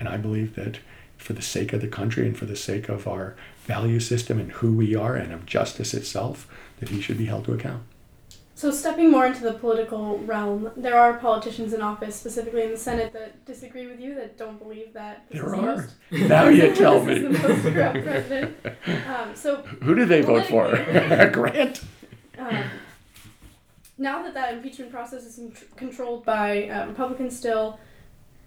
And 0.00 0.08
I 0.08 0.16
believe 0.16 0.54
that 0.54 0.78
for 1.18 1.32
the 1.32 1.42
sake 1.42 1.72
of 1.72 1.80
the 1.80 1.88
country 1.88 2.26
and 2.26 2.38
for 2.38 2.46
the 2.46 2.56
sake 2.56 2.88
of 2.88 3.06
our 3.06 3.36
value 3.66 4.00
system 4.00 4.38
and 4.38 4.52
who 4.52 4.72
we 4.72 4.94
are 4.94 5.14
and 5.14 5.32
of 5.32 5.44
justice 5.44 5.92
itself, 5.92 6.48
that 6.78 6.88
he 6.88 7.00
should 7.00 7.18
be 7.18 7.26
held 7.26 7.44
to 7.46 7.52
account. 7.52 7.82
So, 8.58 8.72
stepping 8.72 9.12
more 9.12 9.24
into 9.24 9.44
the 9.44 9.52
political 9.52 10.18
realm, 10.18 10.72
there 10.76 10.98
are 10.98 11.14
politicians 11.14 11.72
in 11.72 11.80
office, 11.80 12.16
specifically 12.16 12.64
in 12.64 12.72
the 12.72 12.76
Senate, 12.76 13.12
that 13.12 13.44
disagree 13.46 13.86
with 13.86 14.00
you, 14.00 14.16
that 14.16 14.36
don't 14.36 14.58
believe 14.58 14.92
that 14.94 15.26
There 15.30 15.44
is 15.44 15.50
the 15.52 15.56
are. 15.56 15.62
most, 15.76 15.94
Now 16.28 16.48
you 16.48 16.74
tell 16.74 17.00
me. 17.04 17.20
the 17.20 17.30
most 17.30 17.62
corrupt 17.62 18.02
president. 18.02 18.56
Um, 19.06 19.36
so, 19.36 19.58
Who 19.84 19.94
do 19.94 20.04
they 20.06 20.22
vote 20.22 20.46
for? 20.46 20.70
Grant? 21.32 21.82
um, 22.36 22.64
now 23.96 24.22
that 24.24 24.34
that 24.34 24.54
impeachment 24.54 24.90
process 24.90 25.22
is 25.24 25.36
con- 25.36 25.52
controlled 25.76 26.24
by 26.24 26.68
uh, 26.68 26.88
Republicans 26.88 27.36
still, 27.38 27.78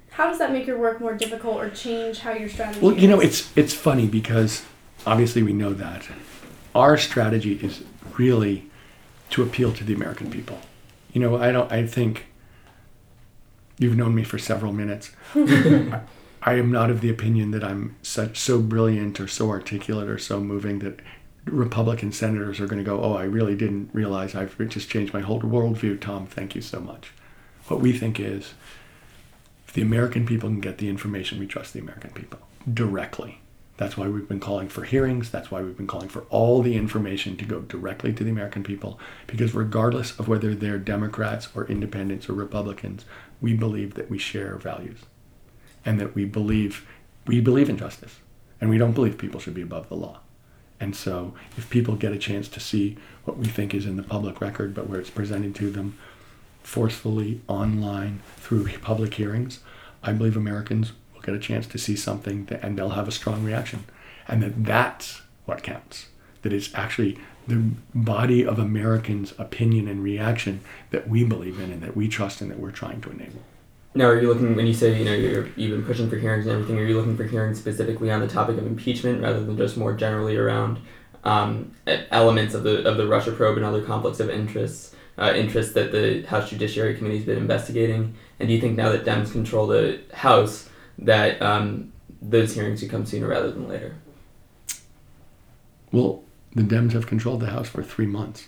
how 0.10 0.28
does 0.28 0.40
that 0.40 0.52
make 0.52 0.68
your 0.68 0.78
work 0.78 1.00
more 1.00 1.14
difficult 1.14 1.56
or 1.56 1.70
change 1.70 2.20
how 2.20 2.34
your 2.34 2.50
strategy? 2.50 2.82
Well, 2.82 2.98
you 2.98 3.08
know, 3.08 3.22
is? 3.22 3.30
it's 3.30 3.58
it's 3.58 3.74
funny 3.74 4.08
because 4.08 4.66
obviously 5.08 5.42
we 5.42 5.54
know 5.54 5.72
that 5.74 6.06
our 6.76 6.98
strategy 6.98 7.54
is 7.64 7.82
really 8.18 8.70
to 9.32 9.44
appeal 9.44 9.74
to 9.74 9.84
the 9.84 9.94
American 9.94 10.30
people. 10.30 10.60
You 11.12 11.22
know, 11.22 11.38
I 11.38 11.52
don't. 11.52 11.72
I 11.72 11.86
think 11.86 12.28
you've 13.78 13.98
known 13.98 14.16
me 14.16 14.24
for 14.24 14.38
several 14.38 14.72
minutes. 14.72 15.12
I, 15.36 16.02
I 16.44 16.54
am 16.54 16.72
not 16.72 16.90
of 16.90 17.02
the 17.02 17.10
opinion 17.10 17.52
that 17.52 17.64
I'm 17.64 17.96
such 18.02 18.38
so 18.38 18.62
brilliant 18.62 19.20
or 19.20 19.28
so 19.28 19.50
articulate 19.50 20.10
or 20.10 20.18
so 20.18 20.40
moving 20.40 20.80
that 20.80 21.00
Republican 21.46 22.12
senators 22.12 22.60
are 22.60 22.68
going 22.68 22.84
to 22.84 22.90
go, 22.90 23.02
"Oh, 23.04 23.14
I 23.14 23.24
really 23.24 23.56
didn't 23.56 23.90
realize 23.94 24.36
I've 24.36 24.58
just 24.70 24.90
changed 24.90 25.14
my 25.14 25.22
whole 25.22 25.42
worldview." 25.42 26.00
Tom, 26.00 26.28
thank 26.28 26.56
you 26.56 26.62
so 26.62 26.80
much. 26.80 27.12
What 27.68 27.82
we 27.82 27.94
think 27.94 28.20
is, 28.20 28.54
if 29.68 29.74
the 29.74 29.82
American 29.82 30.26
people 30.26 30.50
can 30.50 30.62
get 30.62 30.78
the 30.78 30.90
information, 30.90 31.40
we 31.40 31.48
trust 31.48 31.74
the 31.74 31.80
American 31.80 32.12
people 32.12 32.40
directly. 32.72 33.41
That's 33.82 33.98
why 33.98 34.08
we've 34.08 34.28
been 34.28 34.40
calling 34.40 34.70
for 34.70 34.84
hearings. 34.84 35.32
That's 35.32 35.50
why 35.50 35.64
we've 35.64 35.76
been 35.76 35.88
calling 35.88 36.08
for 36.08 36.22
all 36.30 36.62
the 36.62 36.78
information 36.78 37.36
to 37.38 37.46
go 37.46 37.62
directly 37.62 38.14
to 38.14 38.24
the 38.24 38.30
American 38.30 38.62
people. 38.62 39.00
Because 39.26 39.56
regardless 39.56 40.20
of 40.20 40.28
whether 40.28 40.54
they're 40.54 40.78
Democrats 40.78 41.50
or 41.56 41.66
independents 41.66 42.30
or 42.30 42.34
Republicans, 42.34 43.06
we 43.42 43.56
believe 43.56 43.96
that 43.96 44.08
we 44.08 44.20
share 44.20 44.58
values 44.58 45.00
and 45.84 46.00
that 46.00 46.14
we 46.14 46.26
believe 46.26 46.88
we 47.26 47.42
believe 47.42 47.72
in 47.72 47.78
justice 47.78 48.20
and 48.62 48.70
we 48.70 48.78
don't 48.78 48.92
believe 48.92 49.18
people 49.18 49.40
should 49.40 49.56
be 49.56 49.64
above 49.64 49.90
the 49.90 49.96
law. 49.96 50.20
And 50.80 50.96
so 50.96 51.34
if 51.58 51.68
people 51.72 51.96
get 51.96 52.14
a 52.14 52.20
chance 52.20 52.48
to 52.50 52.60
see 52.60 53.00
what 53.26 53.38
we 53.38 53.48
think 53.48 53.74
is 53.74 53.88
in 53.88 53.96
the 53.96 54.04
public 54.04 54.42
record, 54.42 54.76
but 54.76 54.90
where 54.90 55.00
it's 55.00 55.10
presented 55.10 55.56
to 55.56 55.72
them 55.72 55.98
forcefully 56.62 57.42
online 57.48 58.20
through 58.38 58.68
public 58.78 59.16
hearings, 59.16 59.62
I 60.04 60.12
believe 60.14 60.38
Americans 60.38 60.92
will 61.22 61.34
get 61.34 61.36
a 61.36 61.40
chance 61.40 61.68
to 61.68 61.78
see 61.78 61.96
something 61.96 62.46
that, 62.46 62.64
and 62.64 62.78
they'll 62.78 62.90
have 62.90 63.08
a 63.08 63.12
strong 63.12 63.44
reaction. 63.44 63.86
And 64.28 64.44
that 64.44 64.64
that's 64.64 65.22
what 65.46 65.64
counts. 65.64 66.08
That 66.42 66.54
it's 66.54 66.74
actually 66.74 67.20
the 67.48 67.72
body 67.94 68.46
of 68.46 68.60
Americans' 68.60 69.34
opinion 69.38 69.88
and 69.88 70.04
reaction 70.04 70.62
that 70.92 71.08
we 71.08 71.24
believe 71.24 71.60
in 71.60 71.72
and 71.72 71.82
that 71.82 71.96
we 71.96 72.08
trust 72.08 72.42
and 72.42 72.50
that 72.52 72.60
we're 72.60 72.72
trying 72.72 73.02
to 73.02 73.10
enable. 73.10 73.42
Now, 73.94 74.06
are 74.06 74.22
you 74.22 74.30
looking 74.30 74.56
when 74.56 74.68
you 74.68 74.74
say 74.74 74.98
you 74.98 75.04
know 75.04 75.14
you're 75.14 75.50
you've 75.58 75.72
been 75.72 75.84
pushing 75.84 76.10
for 76.10 76.18
hearings 76.18 76.46
and 76.46 76.54
everything? 76.54 76.80
Are 76.80 76.86
you 76.86 76.96
looking 76.96 77.18
for 77.18 77.26
hearings 77.26 77.60
specifically 77.60 78.10
on 78.10 78.22
the 78.22 78.28
topic 78.28 78.58
of 78.58 78.66
impeachment 78.66 79.22
rather 79.22 79.44
than 79.44 79.58
just 79.58 79.76
more 79.76 79.94
generally 79.94 80.38
around 80.38 80.80
um, 81.24 81.74
elements 81.86 82.54
of 82.54 82.64
the 82.64 82.88
of 82.88 82.98
the 82.98 83.06
Russia 83.06 83.32
probe 83.32 83.58
and 83.58 83.66
other 83.66 83.84
conflicts 83.84 84.22
of 84.22 84.30
interests 84.30 84.96
uh, 85.18 85.34
interests 85.36 85.74
that 85.74 85.92
the 85.92 86.22
House 86.24 86.50
Judiciary 86.50 86.96
Committee 86.96 87.18
has 87.18 87.26
been 87.26 87.38
investigating? 87.38 88.16
And 88.40 88.48
do 88.48 88.54
you 88.54 88.62
think 88.62 88.78
now 88.78 88.92
that 88.94 89.04
Dems 89.04 89.32
control 89.32 89.68
the 89.68 90.00
House 90.14 90.70
that 91.02 91.42
um, 91.42 91.92
those 92.22 92.54
hearings 92.54 92.80
should 92.80 92.90
come 92.90 93.06
sooner 93.06 93.28
rather 93.28 93.52
than 93.52 93.68
later? 93.68 93.96
Well, 95.92 96.24
the 96.54 96.62
Dems 96.62 96.94
have 96.94 97.08
controlled 97.08 97.42
the 97.42 97.48
House 97.48 97.70
for 97.70 97.84
three 97.84 98.06
months, 98.06 98.48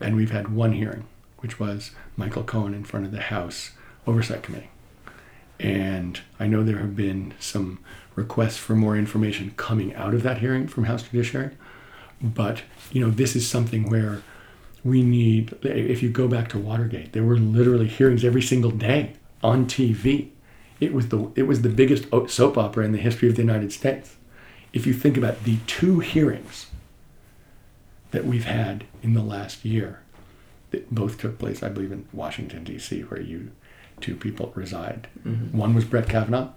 and 0.00 0.16
we've 0.16 0.30
had 0.30 0.54
one 0.54 0.72
hearing, 0.72 1.04
which 1.38 1.58
was 1.58 1.92
Michael 2.16 2.42
Cohen 2.42 2.74
in 2.74 2.84
front 2.84 3.06
of 3.06 3.12
the 3.12 3.20
House 3.20 3.70
Oversight 4.06 4.42
Committee. 4.42 4.70
And 5.58 6.20
I 6.38 6.46
know 6.46 6.62
there 6.62 6.78
have 6.78 6.96
been 6.96 7.32
some 7.40 7.78
requests 8.14 8.58
for 8.58 8.74
more 8.74 8.96
information 8.96 9.54
coming 9.56 9.94
out 9.94 10.12
of 10.12 10.22
that 10.22 10.38
hearing 10.38 10.66
from 10.68 10.84
House 10.84 11.02
Judiciary, 11.04 11.50
but 12.20 12.62
you 12.92 13.00
know 13.00 13.10
this 13.10 13.36
is 13.36 13.48
something 13.48 13.88
where 13.88 14.22
we 14.84 15.02
need. 15.02 15.54
If 15.62 16.02
you 16.02 16.10
go 16.10 16.28
back 16.28 16.48
to 16.50 16.58
Watergate, 16.58 17.12
there 17.12 17.24
were 17.24 17.38
literally 17.38 17.88
hearings 17.88 18.24
every 18.24 18.42
single 18.42 18.70
day 18.70 19.14
on 19.42 19.66
TV. 19.66 20.30
It 20.80 20.92
was 20.92 21.08
the 21.08 21.30
it 21.34 21.44
was 21.44 21.62
the 21.62 21.68
biggest 21.68 22.06
soap 22.28 22.58
opera 22.58 22.84
in 22.84 22.92
the 22.92 22.98
history 22.98 23.28
of 23.28 23.36
the 23.36 23.42
United 23.42 23.72
States. 23.72 24.16
If 24.72 24.86
you 24.86 24.92
think 24.92 25.16
about 25.16 25.44
the 25.44 25.58
two 25.66 26.00
hearings 26.00 26.66
that 28.10 28.26
we've 28.26 28.44
had 28.44 28.84
in 29.02 29.14
the 29.14 29.22
last 29.22 29.64
year, 29.64 30.00
that 30.70 30.94
both 30.94 31.18
took 31.18 31.38
place, 31.38 31.62
I 31.62 31.68
believe, 31.68 31.92
in 31.92 32.06
Washington 32.12 32.64
D.C., 32.64 33.00
where 33.02 33.20
you 33.20 33.52
two 34.00 34.14
people 34.14 34.52
reside. 34.54 35.08
Mm-hmm. 35.26 35.56
One 35.56 35.74
was 35.74 35.84
Brett 35.84 36.08
Kavanaugh, 36.08 36.50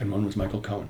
and 0.00 0.10
one 0.10 0.24
was 0.24 0.36
Michael 0.36 0.60
Cohen. 0.60 0.88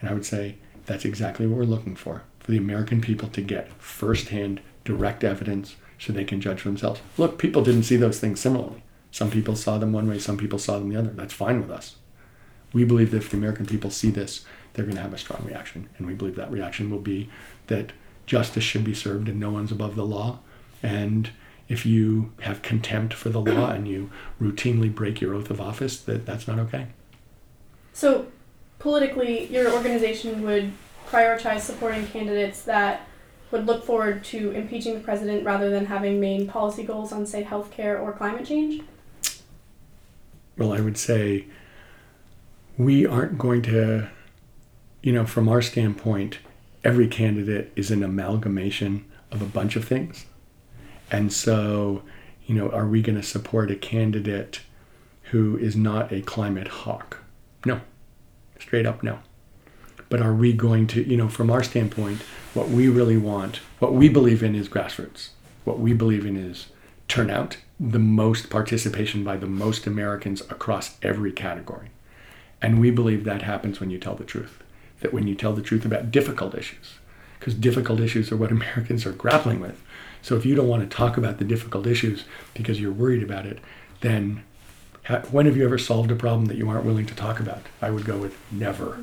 And 0.00 0.08
I 0.10 0.14
would 0.14 0.26
say 0.26 0.56
that's 0.86 1.04
exactly 1.04 1.46
what 1.46 1.58
we're 1.58 1.64
looking 1.64 1.96
for 1.96 2.22
for 2.40 2.50
the 2.50 2.58
American 2.58 3.00
people 3.00 3.28
to 3.28 3.40
get 3.40 3.72
firsthand, 3.80 4.60
direct 4.84 5.24
evidence 5.24 5.76
so 5.98 6.12
they 6.12 6.24
can 6.24 6.40
judge 6.40 6.60
for 6.60 6.68
themselves. 6.68 7.00
Look, 7.16 7.38
people 7.38 7.62
didn't 7.62 7.84
see 7.84 7.96
those 7.96 8.20
things 8.20 8.40
similarly. 8.40 8.82
Some 9.14 9.30
people 9.30 9.54
saw 9.54 9.78
them 9.78 9.92
one 9.92 10.08
way, 10.08 10.18
some 10.18 10.36
people 10.36 10.58
saw 10.58 10.76
them 10.76 10.88
the 10.88 10.96
other. 10.96 11.10
That's 11.10 11.32
fine 11.32 11.60
with 11.60 11.70
us. 11.70 11.94
We 12.72 12.82
believe 12.82 13.12
that 13.12 13.18
if 13.18 13.30
the 13.30 13.36
American 13.36 13.64
people 13.64 13.90
see 13.90 14.10
this, 14.10 14.44
they're 14.72 14.84
going 14.84 14.96
to 14.96 15.02
have 15.02 15.14
a 15.14 15.18
strong 15.18 15.44
reaction. 15.46 15.88
And 15.96 16.08
we 16.08 16.14
believe 16.14 16.34
that 16.34 16.50
reaction 16.50 16.90
will 16.90 16.98
be 16.98 17.30
that 17.68 17.92
justice 18.26 18.64
should 18.64 18.82
be 18.82 18.92
served 18.92 19.28
and 19.28 19.38
no 19.38 19.52
one's 19.52 19.70
above 19.70 19.94
the 19.94 20.04
law. 20.04 20.40
And 20.82 21.30
if 21.68 21.86
you 21.86 22.32
have 22.40 22.62
contempt 22.62 23.14
for 23.14 23.28
the 23.28 23.40
law 23.40 23.70
and 23.70 23.86
you 23.86 24.10
routinely 24.42 24.92
break 24.92 25.20
your 25.20 25.32
oath 25.32 25.48
of 25.48 25.60
office, 25.60 25.96
that 26.00 26.26
that's 26.26 26.48
not 26.48 26.58
okay. 26.58 26.88
So, 27.92 28.26
politically, 28.80 29.46
your 29.46 29.72
organization 29.72 30.42
would 30.42 30.72
prioritize 31.06 31.60
supporting 31.60 32.04
candidates 32.08 32.62
that 32.62 33.06
would 33.52 33.64
look 33.64 33.84
forward 33.84 34.24
to 34.24 34.50
impeaching 34.50 34.94
the 34.94 35.00
president 35.00 35.44
rather 35.44 35.70
than 35.70 35.86
having 35.86 36.18
main 36.18 36.48
policy 36.48 36.82
goals 36.82 37.12
on, 37.12 37.24
say, 37.24 37.44
healthcare 37.44 38.00
or 38.00 38.12
climate 38.12 38.44
change? 38.44 38.82
Well, 40.56 40.72
I 40.72 40.80
would 40.80 40.96
say 40.98 41.46
we 42.76 43.06
aren't 43.06 43.38
going 43.38 43.62
to, 43.62 44.08
you 45.02 45.12
know, 45.12 45.26
from 45.26 45.48
our 45.48 45.62
standpoint, 45.62 46.38
every 46.82 47.08
candidate 47.08 47.72
is 47.76 47.90
an 47.90 48.02
amalgamation 48.02 49.04
of 49.30 49.42
a 49.42 49.46
bunch 49.46 49.76
of 49.76 49.84
things. 49.84 50.26
And 51.10 51.32
so, 51.32 52.02
you 52.46 52.54
know, 52.54 52.70
are 52.70 52.86
we 52.86 53.02
going 53.02 53.16
to 53.16 53.22
support 53.22 53.70
a 53.70 53.76
candidate 53.76 54.60
who 55.30 55.56
is 55.56 55.76
not 55.76 56.12
a 56.12 56.20
climate 56.20 56.68
hawk? 56.68 57.18
No. 57.64 57.80
Straight 58.58 58.86
up, 58.86 59.02
no. 59.02 59.18
But 60.08 60.20
are 60.20 60.34
we 60.34 60.52
going 60.52 60.86
to, 60.88 61.02
you 61.02 61.16
know, 61.16 61.28
from 61.28 61.50
our 61.50 61.62
standpoint, 61.62 62.22
what 62.52 62.68
we 62.68 62.88
really 62.88 63.16
want, 63.16 63.56
what 63.78 63.94
we 63.94 64.08
believe 64.08 64.42
in 64.42 64.54
is 64.54 64.68
grassroots. 64.68 65.30
What 65.64 65.80
we 65.80 65.92
believe 65.92 66.26
in 66.26 66.36
is 66.36 66.68
turnout, 67.08 67.58
the 67.78 67.98
most 67.98 68.50
participation 68.50 69.24
by 69.24 69.36
the 69.36 69.46
most 69.46 69.86
Americans 69.86 70.40
across 70.42 70.96
every 71.02 71.32
category. 71.32 71.88
And 72.62 72.80
we 72.80 72.90
believe 72.90 73.24
that 73.24 73.42
happens 73.42 73.80
when 73.80 73.90
you 73.90 73.98
tell 73.98 74.14
the 74.14 74.24
truth. 74.24 74.62
That 75.00 75.12
when 75.12 75.26
you 75.26 75.34
tell 75.34 75.52
the 75.52 75.62
truth 75.62 75.84
about 75.84 76.10
difficult 76.10 76.54
issues, 76.54 76.94
because 77.38 77.54
difficult 77.54 78.00
issues 78.00 78.32
are 78.32 78.36
what 78.36 78.50
Americans 78.58 79.04
are 79.04 79.12
grappling 79.12 79.60
with. 79.60 79.82
So 80.22 80.36
if 80.36 80.46
you 80.46 80.54
don't 80.54 80.68
want 80.68 80.88
to 80.88 80.96
talk 80.96 81.16
about 81.16 81.38
the 81.38 81.44
difficult 81.44 81.86
issues 81.86 82.24
because 82.54 82.80
you're 82.80 82.92
worried 82.92 83.22
about 83.22 83.44
it, 83.44 83.58
then 84.00 84.42
when 85.30 85.44
have 85.46 85.56
you 85.56 85.64
ever 85.64 85.76
solved 85.76 86.10
a 86.10 86.16
problem 86.16 86.46
that 86.46 86.56
you 86.56 86.68
aren't 86.68 86.86
willing 86.86 87.06
to 87.06 87.14
talk 87.14 87.38
about? 87.38 87.62
I 87.82 87.90
would 87.90 88.06
go 88.06 88.16
with 88.16 88.38
never. 88.50 89.00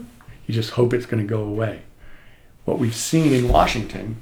You 0.48 0.54
just 0.54 0.72
hope 0.72 0.94
it's 0.94 1.06
going 1.06 1.22
to 1.22 1.30
go 1.30 1.44
away. 1.44 1.84
What 2.66 2.80
we've 2.80 2.96
seen 2.96 3.34
in 3.34 3.50
Washington 3.50 4.22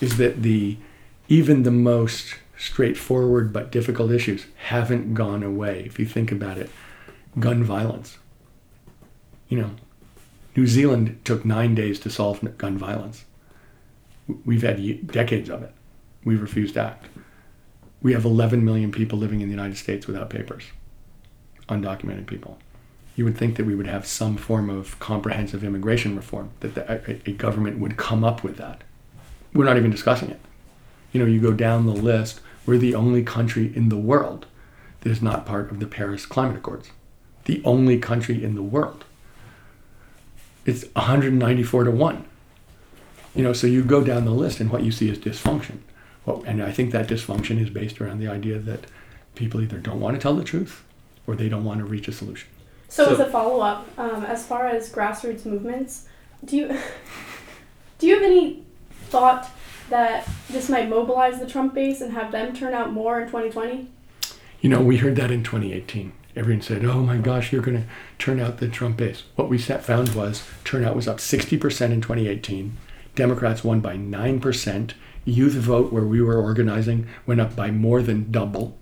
is 0.00 0.16
that 0.16 0.42
the 0.42 0.78
even 1.28 1.64
the 1.64 1.70
most 1.70 2.36
straightforward 2.58 3.52
but 3.52 3.70
difficult 3.70 4.10
issues 4.10 4.46
haven't 4.56 5.14
gone 5.14 5.42
away. 5.42 5.84
If 5.86 5.98
you 5.98 6.04
think 6.04 6.32
about 6.32 6.58
it, 6.58 6.70
gun 7.38 7.62
violence. 7.62 8.18
You 9.48 9.60
know, 9.60 9.70
New 10.56 10.66
Zealand 10.66 11.20
took 11.24 11.44
nine 11.44 11.74
days 11.74 12.00
to 12.00 12.10
solve 12.10 12.58
gun 12.58 12.76
violence. 12.76 13.24
We've 14.44 14.62
had 14.62 15.06
decades 15.06 15.48
of 15.48 15.62
it. 15.62 15.72
We 16.24 16.36
refused 16.36 16.74
to 16.74 16.80
act. 16.80 17.06
We 18.02 18.12
have 18.12 18.24
11 18.24 18.64
million 18.64 18.92
people 18.92 19.18
living 19.18 19.40
in 19.40 19.48
the 19.48 19.54
United 19.54 19.76
States 19.76 20.06
without 20.06 20.30
papers, 20.30 20.64
undocumented 21.68 22.26
people. 22.26 22.58
You 23.16 23.24
would 23.24 23.38
think 23.38 23.56
that 23.56 23.66
we 23.66 23.74
would 23.74 23.86
have 23.86 24.06
some 24.06 24.36
form 24.36 24.68
of 24.68 24.98
comprehensive 25.00 25.64
immigration 25.64 26.14
reform, 26.14 26.50
that 26.60 26.74
the, 26.74 26.92
a, 26.92 27.30
a 27.30 27.32
government 27.32 27.78
would 27.78 27.96
come 27.96 28.22
up 28.22 28.44
with 28.44 28.56
that. 28.58 28.82
We're 29.54 29.64
not 29.64 29.76
even 29.76 29.90
discussing 29.90 30.30
it. 30.30 30.40
You 31.12 31.20
know, 31.20 31.26
you 31.26 31.40
go 31.40 31.52
down 31.52 31.86
the 31.86 31.92
list, 31.92 32.40
we're 32.68 32.76
the 32.76 32.94
only 32.94 33.22
country 33.22 33.72
in 33.74 33.88
the 33.88 33.96
world 33.96 34.44
that 35.00 35.10
is 35.10 35.22
not 35.22 35.46
part 35.46 35.70
of 35.70 35.80
the 35.80 35.86
Paris 35.86 36.26
Climate 36.26 36.58
Accords. 36.58 36.90
The 37.46 37.62
only 37.64 37.98
country 37.98 38.44
in 38.44 38.56
the 38.56 38.62
world. 38.62 39.06
It's 40.66 40.84
194 40.92 41.84
to 41.84 41.90
1. 41.90 42.24
You 43.34 43.42
know, 43.42 43.54
so 43.54 43.66
you 43.66 43.82
go 43.82 44.04
down 44.04 44.26
the 44.26 44.32
list 44.32 44.60
and 44.60 44.70
what 44.70 44.82
you 44.82 44.92
see 44.92 45.08
is 45.08 45.16
dysfunction. 45.16 45.78
Well, 46.26 46.44
and 46.46 46.62
I 46.62 46.70
think 46.70 46.92
that 46.92 47.08
dysfunction 47.08 47.58
is 47.58 47.70
based 47.70 48.02
around 48.02 48.18
the 48.18 48.28
idea 48.28 48.58
that 48.58 48.84
people 49.34 49.62
either 49.62 49.78
don't 49.78 49.98
want 49.98 50.16
to 50.16 50.20
tell 50.20 50.36
the 50.36 50.44
truth 50.44 50.84
or 51.26 51.36
they 51.36 51.48
don't 51.48 51.64
want 51.64 51.78
to 51.78 51.86
reach 51.86 52.06
a 52.06 52.12
solution. 52.12 52.50
So, 52.90 53.06
So- 53.06 53.12
as 53.12 53.20
a 53.20 53.30
follow 53.30 53.60
up, 53.60 53.88
um, 53.96 54.24
as 54.24 54.46
far 54.46 54.66
as 54.66 54.92
grassroots 54.92 55.46
movements, 55.46 56.04
do 56.44 56.54
you 56.58 56.68
do 57.98 58.06
you 58.06 58.14
have 58.16 58.22
any 58.22 58.62
thought 59.08 59.50
that 59.90 60.28
this 60.48 60.68
might 60.68 60.88
mobilize 60.88 61.38
the 61.38 61.46
Trump 61.46 61.74
base 61.74 62.00
and 62.00 62.12
have 62.12 62.32
them 62.32 62.54
turn 62.54 62.74
out 62.74 62.92
more 62.92 63.20
in 63.20 63.26
2020? 63.26 63.88
You 64.60 64.70
know, 64.70 64.80
we 64.80 64.98
heard 64.98 65.16
that 65.16 65.30
in 65.30 65.42
2018. 65.42 66.12
Everyone 66.34 66.62
said, 66.62 66.84
"Oh 66.84 67.00
my 67.00 67.16
gosh, 67.16 67.52
you're 67.52 67.62
going 67.62 67.82
to 67.82 67.88
turn 68.18 68.38
out 68.40 68.58
the 68.58 68.68
Trump 68.68 68.96
base." 68.96 69.24
What 69.34 69.48
we 69.48 69.58
found 69.58 70.14
was 70.14 70.44
turnout 70.64 70.94
was 70.94 71.08
up 71.08 71.18
60% 71.18 71.92
in 71.92 72.00
2018. 72.00 72.76
Democrats 73.14 73.64
won 73.64 73.80
by 73.80 73.96
9%. 73.96 74.92
Youth 75.24 75.54
vote, 75.54 75.92
where 75.92 76.04
we 76.04 76.22
were 76.22 76.40
organizing, 76.40 77.06
went 77.26 77.40
up 77.40 77.56
by 77.56 77.70
more 77.70 78.02
than 78.02 78.30
double. 78.30 78.78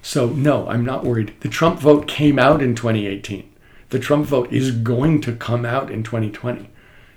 So 0.00 0.30
no, 0.30 0.68
I'm 0.68 0.84
not 0.84 1.04
worried. 1.04 1.34
The 1.40 1.48
Trump 1.48 1.78
vote 1.78 2.08
came 2.08 2.38
out 2.38 2.62
in 2.62 2.74
2018. 2.74 3.48
The 3.90 3.98
Trump 3.98 4.26
vote 4.26 4.52
is 4.52 4.70
going 4.70 5.20
to 5.20 5.36
come 5.36 5.64
out 5.64 5.90
in 5.90 6.02
2020. 6.02 6.70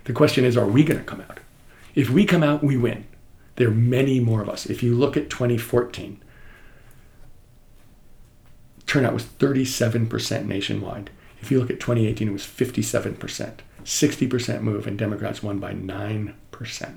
The 0.04 0.12
question 0.12 0.44
is, 0.44 0.56
are 0.56 0.66
we 0.66 0.84
going 0.84 1.00
to 1.00 1.04
come 1.04 1.22
out? 1.22 1.40
If 1.96 2.10
we 2.10 2.24
come 2.24 2.44
out, 2.44 2.62
we 2.62 2.76
win. 2.76 3.06
There 3.56 3.68
are 3.68 3.74
many 3.74 4.20
more 4.20 4.42
of 4.42 4.48
us. 4.48 4.66
If 4.66 4.82
you 4.82 4.94
look 4.94 5.16
at 5.16 5.30
2014, 5.30 6.22
turnout 8.86 9.14
was 9.14 9.24
37% 9.24 10.44
nationwide. 10.44 11.10
If 11.40 11.50
you 11.50 11.58
look 11.58 11.70
at 11.70 11.80
2018, 11.80 12.28
it 12.28 12.32
was 12.32 12.42
57%. 12.42 13.54
60% 13.84 14.60
move, 14.60 14.86
and 14.86 14.98
Democrats 14.98 15.42
won 15.42 15.58
by 15.58 15.72
9%. 15.72 16.96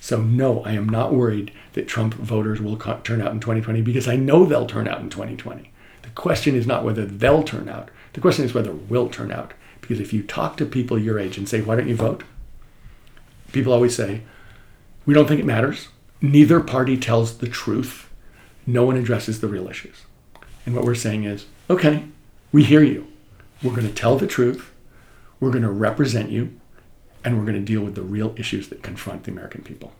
So, 0.00 0.20
no, 0.20 0.64
I 0.64 0.72
am 0.72 0.88
not 0.88 1.14
worried 1.14 1.52
that 1.74 1.86
Trump 1.86 2.14
voters 2.14 2.60
will 2.60 2.76
turn 2.76 3.22
out 3.22 3.30
in 3.30 3.38
2020 3.38 3.80
because 3.82 4.08
I 4.08 4.16
know 4.16 4.44
they'll 4.44 4.66
turn 4.66 4.88
out 4.88 5.00
in 5.00 5.10
2020. 5.10 5.70
The 6.02 6.08
question 6.10 6.56
is 6.56 6.66
not 6.66 6.84
whether 6.84 7.06
they'll 7.06 7.44
turn 7.44 7.68
out, 7.68 7.90
the 8.14 8.20
question 8.20 8.44
is 8.44 8.54
whether 8.54 8.72
we'll 8.72 9.08
turn 9.08 9.30
out. 9.30 9.54
Because 9.80 10.00
if 10.00 10.12
you 10.12 10.22
talk 10.22 10.56
to 10.56 10.66
people 10.66 10.98
your 10.98 11.18
age 11.18 11.38
and 11.38 11.48
say, 11.48 11.60
why 11.60 11.76
don't 11.76 11.88
you 11.88 11.96
vote? 11.96 12.24
People 13.52 13.72
always 13.72 13.94
say, 13.94 14.22
we 15.04 15.14
don't 15.14 15.26
think 15.26 15.40
it 15.40 15.46
matters. 15.46 15.88
Neither 16.20 16.60
party 16.60 16.96
tells 16.96 17.38
the 17.38 17.48
truth. 17.48 18.08
No 18.66 18.84
one 18.84 18.96
addresses 18.96 19.40
the 19.40 19.48
real 19.48 19.68
issues. 19.68 20.02
And 20.64 20.76
what 20.76 20.84
we're 20.84 20.94
saying 20.94 21.24
is, 21.24 21.46
okay, 21.68 22.04
we 22.52 22.62
hear 22.62 22.82
you. 22.82 23.08
We're 23.62 23.74
going 23.74 23.88
to 23.88 23.94
tell 23.94 24.16
the 24.16 24.26
truth. 24.26 24.70
We're 25.40 25.50
going 25.50 25.62
to 25.64 25.70
represent 25.70 26.30
you. 26.30 26.58
And 27.24 27.38
we're 27.38 27.44
going 27.44 27.58
to 27.58 27.64
deal 27.64 27.82
with 27.82 27.94
the 27.94 28.02
real 28.02 28.34
issues 28.36 28.68
that 28.68 28.82
confront 28.82 29.24
the 29.24 29.30
American 29.30 29.62
people. 29.62 29.92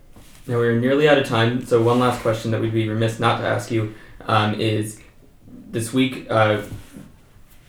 Now 0.47 0.57
we're 0.57 0.79
nearly 0.79 1.09
out 1.09 1.19
of 1.19 1.27
time, 1.27 1.65
so 1.65 1.81
one 1.81 2.01
last 2.01 2.21
question 2.21 2.51
that 2.51 2.61
we'd 2.61 2.75
be 2.75 2.89
remiss 2.89 3.21
not 3.21 3.39
to 3.39 3.47
ask 3.47 3.71
you 3.71 3.95
um, 4.27 4.61
is 4.61 5.01
this 5.49 5.93
week, 5.93 6.27
uh, 6.29 6.63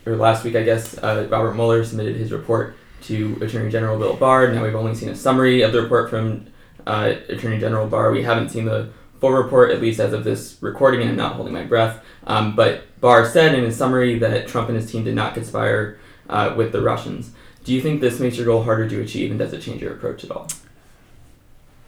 or 0.08 0.16
last 0.16 0.44
week, 0.44 0.56
I 0.56 0.64
guess, 0.64 0.98
uh, 0.98 1.28
Robert 1.30 1.54
Mueller 1.54 1.84
submitted 1.86 2.16
his 2.16 2.32
report 2.32 2.76
to 3.04 3.38
Attorney 3.42 3.70
General 3.70 4.00
Bill 4.00 4.16
Barr. 4.16 4.52
Now 4.52 4.64
we've 4.64 4.74
only 4.74 4.96
seen 4.96 5.10
a 5.10 5.16
summary 5.16 5.62
of 5.62 5.72
the 5.72 5.84
report 5.84 6.10
from 6.10 6.48
uh, 6.86 7.14
Attorney 7.30 7.60
General 7.60 7.88
Barr. 7.88 8.12
We 8.12 8.24
haven't 8.24 8.50
seen 8.50 8.66
the 8.66 8.90
full 9.20 9.32
report, 9.32 9.72
at 9.72 9.82
least 9.82 10.00
as 10.00 10.14
of 10.14 10.24
this 10.24 10.58
recording, 10.62 11.02
and 11.02 11.12
I'm 11.12 11.16
not 11.16 11.36
holding 11.36 11.54
my 11.54 11.64
breath. 11.64 12.04
Um, 12.26 12.56
but 12.56 12.84
Barr 13.00 13.30
said 13.30 13.56
in 13.56 13.64
his 13.64 13.78
summary 13.78 14.20
that 14.20 14.48
Trump 14.48 14.70
and 14.70 14.78
his 14.78 14.92
team 14.92 15.04
did 15.04 15.16
not 15.16 15.34
conspire 15.34 15.98
uh, 16.30 16.54
with 16.58 16.72
the 16.72 16.82
Russians. 16.82 17.32
Do 17.64 17.74
you 17.74 17.82
think 17.82 18.02
this 18.02 18.20
makes 18.20 18.36
your 18.36 18.46
goal 18.46 18.64
harder 18.64 18.90
to 18.90 19.02
achieve, 19.02 19.30
and 19.30 19.40
does 19.40 19.54
it 19.54 19.62
change 19.62 19.82
your 19.82 19.94
approach 19.94 20.24
at 20.24 20.32
all? 20.32 20.48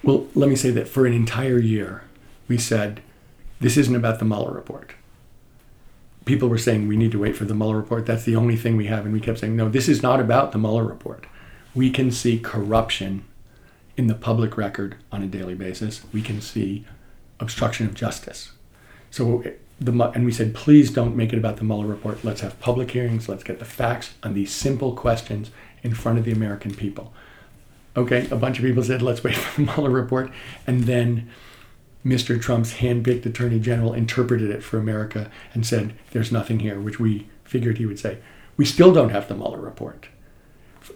Well, 0.04 0.28
let 0.36 0.50
me 0.50 0.56
say 0.56 0.70
that 0.72 0.88
for 0.88 1.06
an 1.06 1.14
entire 1.14 1.60
year, 1.60 2.04
we 2.48 2.58
said 2.58 3.02
this 3.60 3.76
isn't 3.76 3.96
about 3.96 4.20
the 4.20 4.26
Mueller 4.26 4.54
report. 4.54 4.92
People 6.26 6.48
were 6.48 6.58
saying 6.58 6.88
we 6.88 6.96
need 6.96 7.12
to 7.12 7.20
wait 7.20 7.36
for 7.36 7.46
the 7.46 7.54
Mueller 7.54 7.78
report. 7.78 8.06
That's 8.06 8.24
the 8.24 8.36
only 8.36 8.56
thing 8.56 8.78
we 8.78 8.88
have. 8.88 9.06
And 9.06 9.14
we 9.14 9.20
kept 9.20 9.40
saying, 9.40 9.56
no, 9.56 9.68
this 9.68 9.90
is 9.90 10.02
not 10.02 10.20
about 10.20 10.52
the 10.52 10.58
Mueller 10.58 10.84
report. 10.84 11.26
We 11.74 11.90
can 11.90 12.12
see 12.12 12.40
corruption 12.40 13.26
in 13.98 14.08
the 14.08 14.16
public 14.16 14.58
record 14.58 14.96
on 15.12 15.24
a 15.24 15.28
daily 15.28 15.56
basis. 15.56 16.02
We 16.12 16.22
can 16.22 16.42
see 16.42 16.86
obstruction 17.40 17.86
of 17.86 17.94
justice. 17.94 18.52
So 19.12 19.44
the 19.80 19.92
and 20.14 20.26
we 20.26 20.32
said, 20.32 20.54
please 20.56 20.92
don't 20.92 21.16
make 21.16 21.34
it 21.34 21.38
about 21.38 21.58
the 21.58 21.64
Mueller 21.64 21.88
report. 21.88 22.24
Let's 22.24 22.42
have 22.42 22.60
public 22.60 22.92
hearings. 22.92 23.28
Let's 23.28 23.44
get 23.44 23.60
the 23.60 23.66
facts 23.66 24.14
on 24.24 24.34
these 24.34 24.52
simple 24.52 24.94
questions 24.94 25.52
in 25.84 25.94
front 25.94 26.18
of 26.18 26.26
the 26.26 26.32
American 26.32 26.74
people. 26.74 27.14
Okay, 27.98 28.28
a 28.30 28.36
bunch 28.36 28.60
of 28.60 28.66
people 28.66 28.84
said, 28.84 29.02
let's 29.02 29.24
wait 29.24 29.36
for 29.36 29.62
the 29.62 29.72
Mueller 29.74 29.90
report. 29.90 30.32
And 30.68 30.84
then 30.84 31.30
Mr. 32.06 32.42
Trump's 32.42 32.76
handpicked 32.76 33.26
attorney 33.26 33.60
general 33.60 33.94
interpreted 33.94 34.50
it 34.50 34.64
for 34.64 34.78
America 34.78 35.32
and 35.54 35.66
said, 35.66 35.94
there's 36.12 36.32
nothing 36.32 36.60
here, 36.60 36.80
which 36.80 37.00
we 37.00 37.28
figured 37.44 37.78
he 37.78 37.86
would 37.86 38.00
say. 38.00 38.18
We 38.58 38.66
still 38.66 38.94
don't 38.94 39.10
have 39.10 39.28
the 39.28 39.36
Mueller 39.36 39.60
report. 39.60 40.08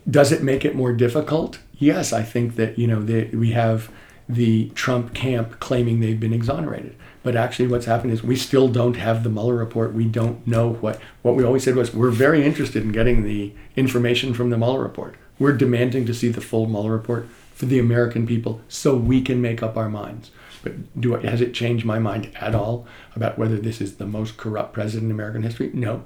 Does 0.09 0.31
it 0.31 0.43
make 0.43 0.65
it 0.65 0.75
more 0.75 0.93
difficult? 0.93 1.59
Yes, 1.73 2.13
I 2.13 2.23
think 2.23 2.55
that, 2.55 2.77
you 2.77 2.87
know, 2.87 2.99
we 2.99 3.51
have 3.51 3.91
the 4.27 4.69
Trump 4.69 5.13
camp 5.13 5.59
claiming 5.59 5.99
they've 5.99 6.19
been 6.19 6.33
exonerated. 6.33 6.95
But 7.23 7.35
actually, 7.35 7.67
what's 7.67 7.85
happened 7.85 8.13
is 8.13 8.23
we 8.23 8.35
still 8.35 8.67
don't 8.69 8.95
have 8.95 9.23
the 9.23 9.29
Mueller 9.29 9.55
report. 9.55 9.93
We 9.93 10.05
don't 10.05 10.45
know 10.47 10.73
what. 10.73 11.01
What 11.21 11.35
we 11.35 11.43
always 11.43 11.63
said 11.63 11.75
was 11.75 11.93
we're 11.93 12.11
very 12.11 12.45
interested 12.45 12.83
in 12.83 12.91
getting 12.91 13.23
the 13.23 13.53
information 13.75 14.33
from 14.33 14.51
the 14.51 14.57
Mueller 14.57 14.81
report. 14.81 15.15
We're 15.37 15.57
demanding 15.57 16.05
to 16.05 16.13
see 16.13 16.29
the 16.29 16.41
full 16.41 16.67
Mueller 16.67 16.91
report 16.91 17.27
for 17.53 17.65
the 17.65 17.79
American 17.79 18.25
people 18.25 18.61
so 18.69 18.95
we 18.95 19.21
can 19.21 19.41
make 19.41 19.61
up 19.61 19.75
our 19.75 19.89
minds. 19.89 20.31
But 20.63 20.99
do 20.99 21.15
I, 21.15 21.21
has 21.21 21.41
it 21.41 21.53
changed 21.53 21.85
my 21.85 21.99
mind 21.99 22.31
at 22.39 22.55
all 22.55 22.85
about 23.15 23.37
whether 23.37 23.57
this 23.57 23.81
is 23.81 23.95
the 23.95 24.05
most 24.05 24.37
corrupt 24.37 24.73
president 24.73 25.05
in 25.05 25.11
American 25.11 25.43
history? 25.43 25.71
No. 25.73 26.05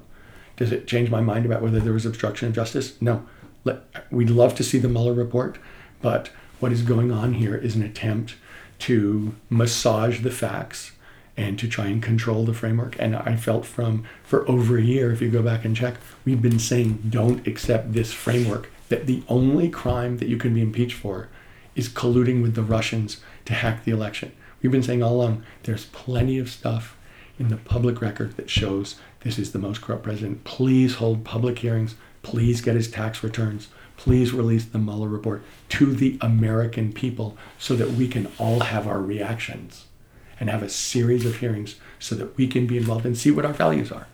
Does 0.56 0.72
it 0.72 0.86
change 0.86 1.10
my 1.10 1.20
mind 1.20 1.46
about 1.46 1.62
whether 1.62 1.80
there 1.80 1.92
was 1.92 2.06
obstruction 2.06 2.48
of 2.48 2.54
justice? 2.54 3.00
No. 3.00 3.26
We'd 4.10 4.30
love 4.30 4.54
to 4.56 4.64
see 4.64 4.78
the 4.78 4.88
Mueller 4.88 5.12
report, 5.12 5.58
but 6.02 6.30
what 6.60 6.72
is 6.72 6.82
going 6.82 7.10
on 7.10 7.34
here 7.34 7.56
is 7.56 7.74
an 7.74 7.82
attempt 7.82 8.36
to 8.80 9.34
massage 9.50 10.20
the 10.20 10.30
facts 10.30 10.92
and 11.36 11.58
to 11.58 11.66
try 11.66 11.86
and 11.86 12.02
control 12.02 12.44
the 12.44 12.54
framework. 12.54 12.96
And 12.98 13.16
I 13.16 13.36
felt 13.36 13.66
from 13.66 14.04
for 14.22 14.48
over 14.48 14.78
a 14.78 14.82
year, 14.82 15.12
if 15.12 15.20
you 15.20 15.30
go 15.30 15.42
back 15.42 15.64
and 15.64 15.74
check, 15.74 15.96
we've 16.24 16.42
been 16.42 16.58
saying 16.58 17.02
don't 17.08 17.46
accept 17.46 17.92
this 17.92 18.12
framework. 18.12 18.70
That 18.88 19.06
the 19.06 19.22
only 19.28 19.68
crime 19.70 20.18
that 20.18 20.28
you 20.28 20.36
can 20.36 20.54
be 20.54 20.60
impeached 20.60 20.96
for 20.96 21.28
is 21.74 21.88
colluding 21.88 22.42
with 22.42 22.54
the 22.54 22.62
Russians 22.62 23.20
to 23.46 23.54
hack 23.54 23.84
the 23.84 23.90
election. 23.90 24.30
We've 24.62 24.70
been 24.70 24.82
saying 24.82 25.02
all 25.02 25.14
along 25.14 25.42
there's 25.64 25.86
plenty 25.86 26.38
of 26.38 26.50
stuff 26.50 26.96
in 27.38 27.48
the 27.48 27.56
public 27.56 28.00
record 28.00 28.36
that 28.36 28.48
shows 28.48 28.96
this 29.20 29.38
is 29.38 29.52
the 29.52 29.58
most 29.58 29.80
corrupt 29.80 30.04
president. 30.04 30.44
Please 30.44 30.96
hold 30.96 31.24
public 31.24 31.58
hearings. 31.58 31.96
Please 32.24 32.60
get 32.60 32.74
his 32.74 32.90
tax 32.90 33.22
returns. 33.22 33.68
Please 33.96 34.32
release 34.32 34.64
the 34.64 34.78
Mueller 34.78 35.08
report 35.08 35.44
to 35.68 35.94
the 35.94 36.18
American 36.20 36.92
people 36.92 37.36
so 37.58 37.76
that 37.76 37.92
we 37.92 38.08
can 38.08 38.26
all 38.38 38.60
have 38.60 38.88
our 38.88 39.00
reactions 39.00 39.84
and 40.40 40.50
have 40.50 40.62
a 40.62 40.68
series 40.68 41.24
of 41.24 41.36
hearings 41.36 41.76
so 42.00 42.16
that 42.16 42.36
we 42.36 42.48
can 42.48 42.66
be 42.66 42.76
involved 42.76 43.06
and 43.06 43.16
see 43.16 43.30
what 43.30 43.44
our 43.44 43.52
values 43.52 43.92
are. 43.92 44.08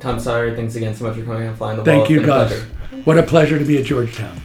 Tom 0.00 0.18
Steyer, 0.18 0.54
thanks 0.54 0.74
again 0.74 0.94
so 0.94 1.04
much 1.04 1.16
for 1.16 1.24
coming 1.24 1.48
on 1.48 1.56
Fly 1.56 1.70
on 1.70 1.76
the 1.76 1.82
Wall. 1.82 1.84
Thank 1.84 2.10
you, 2.10 2.26
guys. 2.26 2.52
What 3.04 3.16
a 3.16 3.22
pleasure 3.22 3.58
to 3.58 3.64
be 3.64 3.78
at 3.78 3.86
Georgetown. 3.86 4.42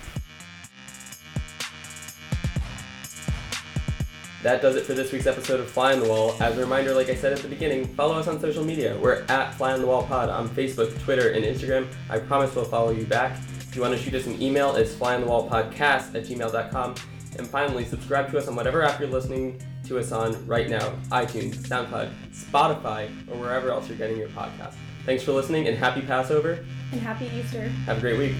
That 4.41 4.61
does 4.61 4.77
it 4.77 4.85
for 4.85 4.93
this 4.93 5.11
week's 5.11 5.27
episode 5.27 5.59
of 5.59 5.69
Fly 5.69 5.93
on 5.93 5.99
the 5.99 6.07
Wall. 6.07 6.33
As 6.41 6.57
a 6.57 6.61
reminder, 6.61 6.93
like 6.93 7.09
I 7.09 7.15
said 7.15 7.33
at 7.33 7.39
the 7.39 7.49
beginning, 7.49 7.85
follow 7.95 8.15
us 8.15 8.27
on 8.27 8.39
social 8.39 8.63
media. 8.63 8.97
We're 8.97 9.25
at 9.27 9.53
Fly 9.55 9.73
on 9.73 9.81
the 9.81 9.87
Wall 9.87 10.03
Pod 10.03 10.29
on 10.29 10.47
Facebook, 10.49 10.97
Twitter, 11.03 11.31
and 11.31 11.43
Instagram. 11.43 11.87
I 12.09 12.19
promise 12.19 12.55
we'll 12.55 12.63
follow 12.63 12.91
you 12.91 13.05
back. 13.05 13.37
If 13.59 13.75
you 13.75 13.81
want 13.81 13.95
to 13.95 14.01
shoot 14.01 14.13
us 14.13 14.25
an 14.27 14.41
email, 14.41 14.75
it's 14.75 14.93
flyonthewallpodcast 14.93 16.15
at 16.15 16.25
gmail.com. 16.25 16.95
And 17.37 17.47
finally, 17.47 17.85
subscribe 17.85 18.31
to 18.31 18.37
us 18.37 18.47
on 18.47 18.55
whatever 18.55 18.81
app 18.81 18.99
you're 18.99 19.09
listening 19.09 19.61
to 19.85 19.99
us 19.99 20.11
on 20.11 20.45
right 20.47 20.69
now 20.69 20.89
iTunes, 21.11 21.55
SoundCloud, 21.55 22.11
Spotify, 22.31 23.09
or 23.29 23.37
wherever 23.37 23.71
else 23.71 23.89
you're 23.89 23.97
getting 23.97 24.17
your 24.17 24.29
podcast. 24.29 24.75
Thanks 25.05 25.23
for 25.23 25.33
listening 25.33 25.67
and 25.67 25.77
happy 25.77 26.01
Passover. 26.01 26.65
And 26.91 27.01
happy 27.01 27.29
Easter. 27.35 27.67
Have 27.85 27.97
a 27.97 28.01
great 28.01 28.17
week. 28.17 28.35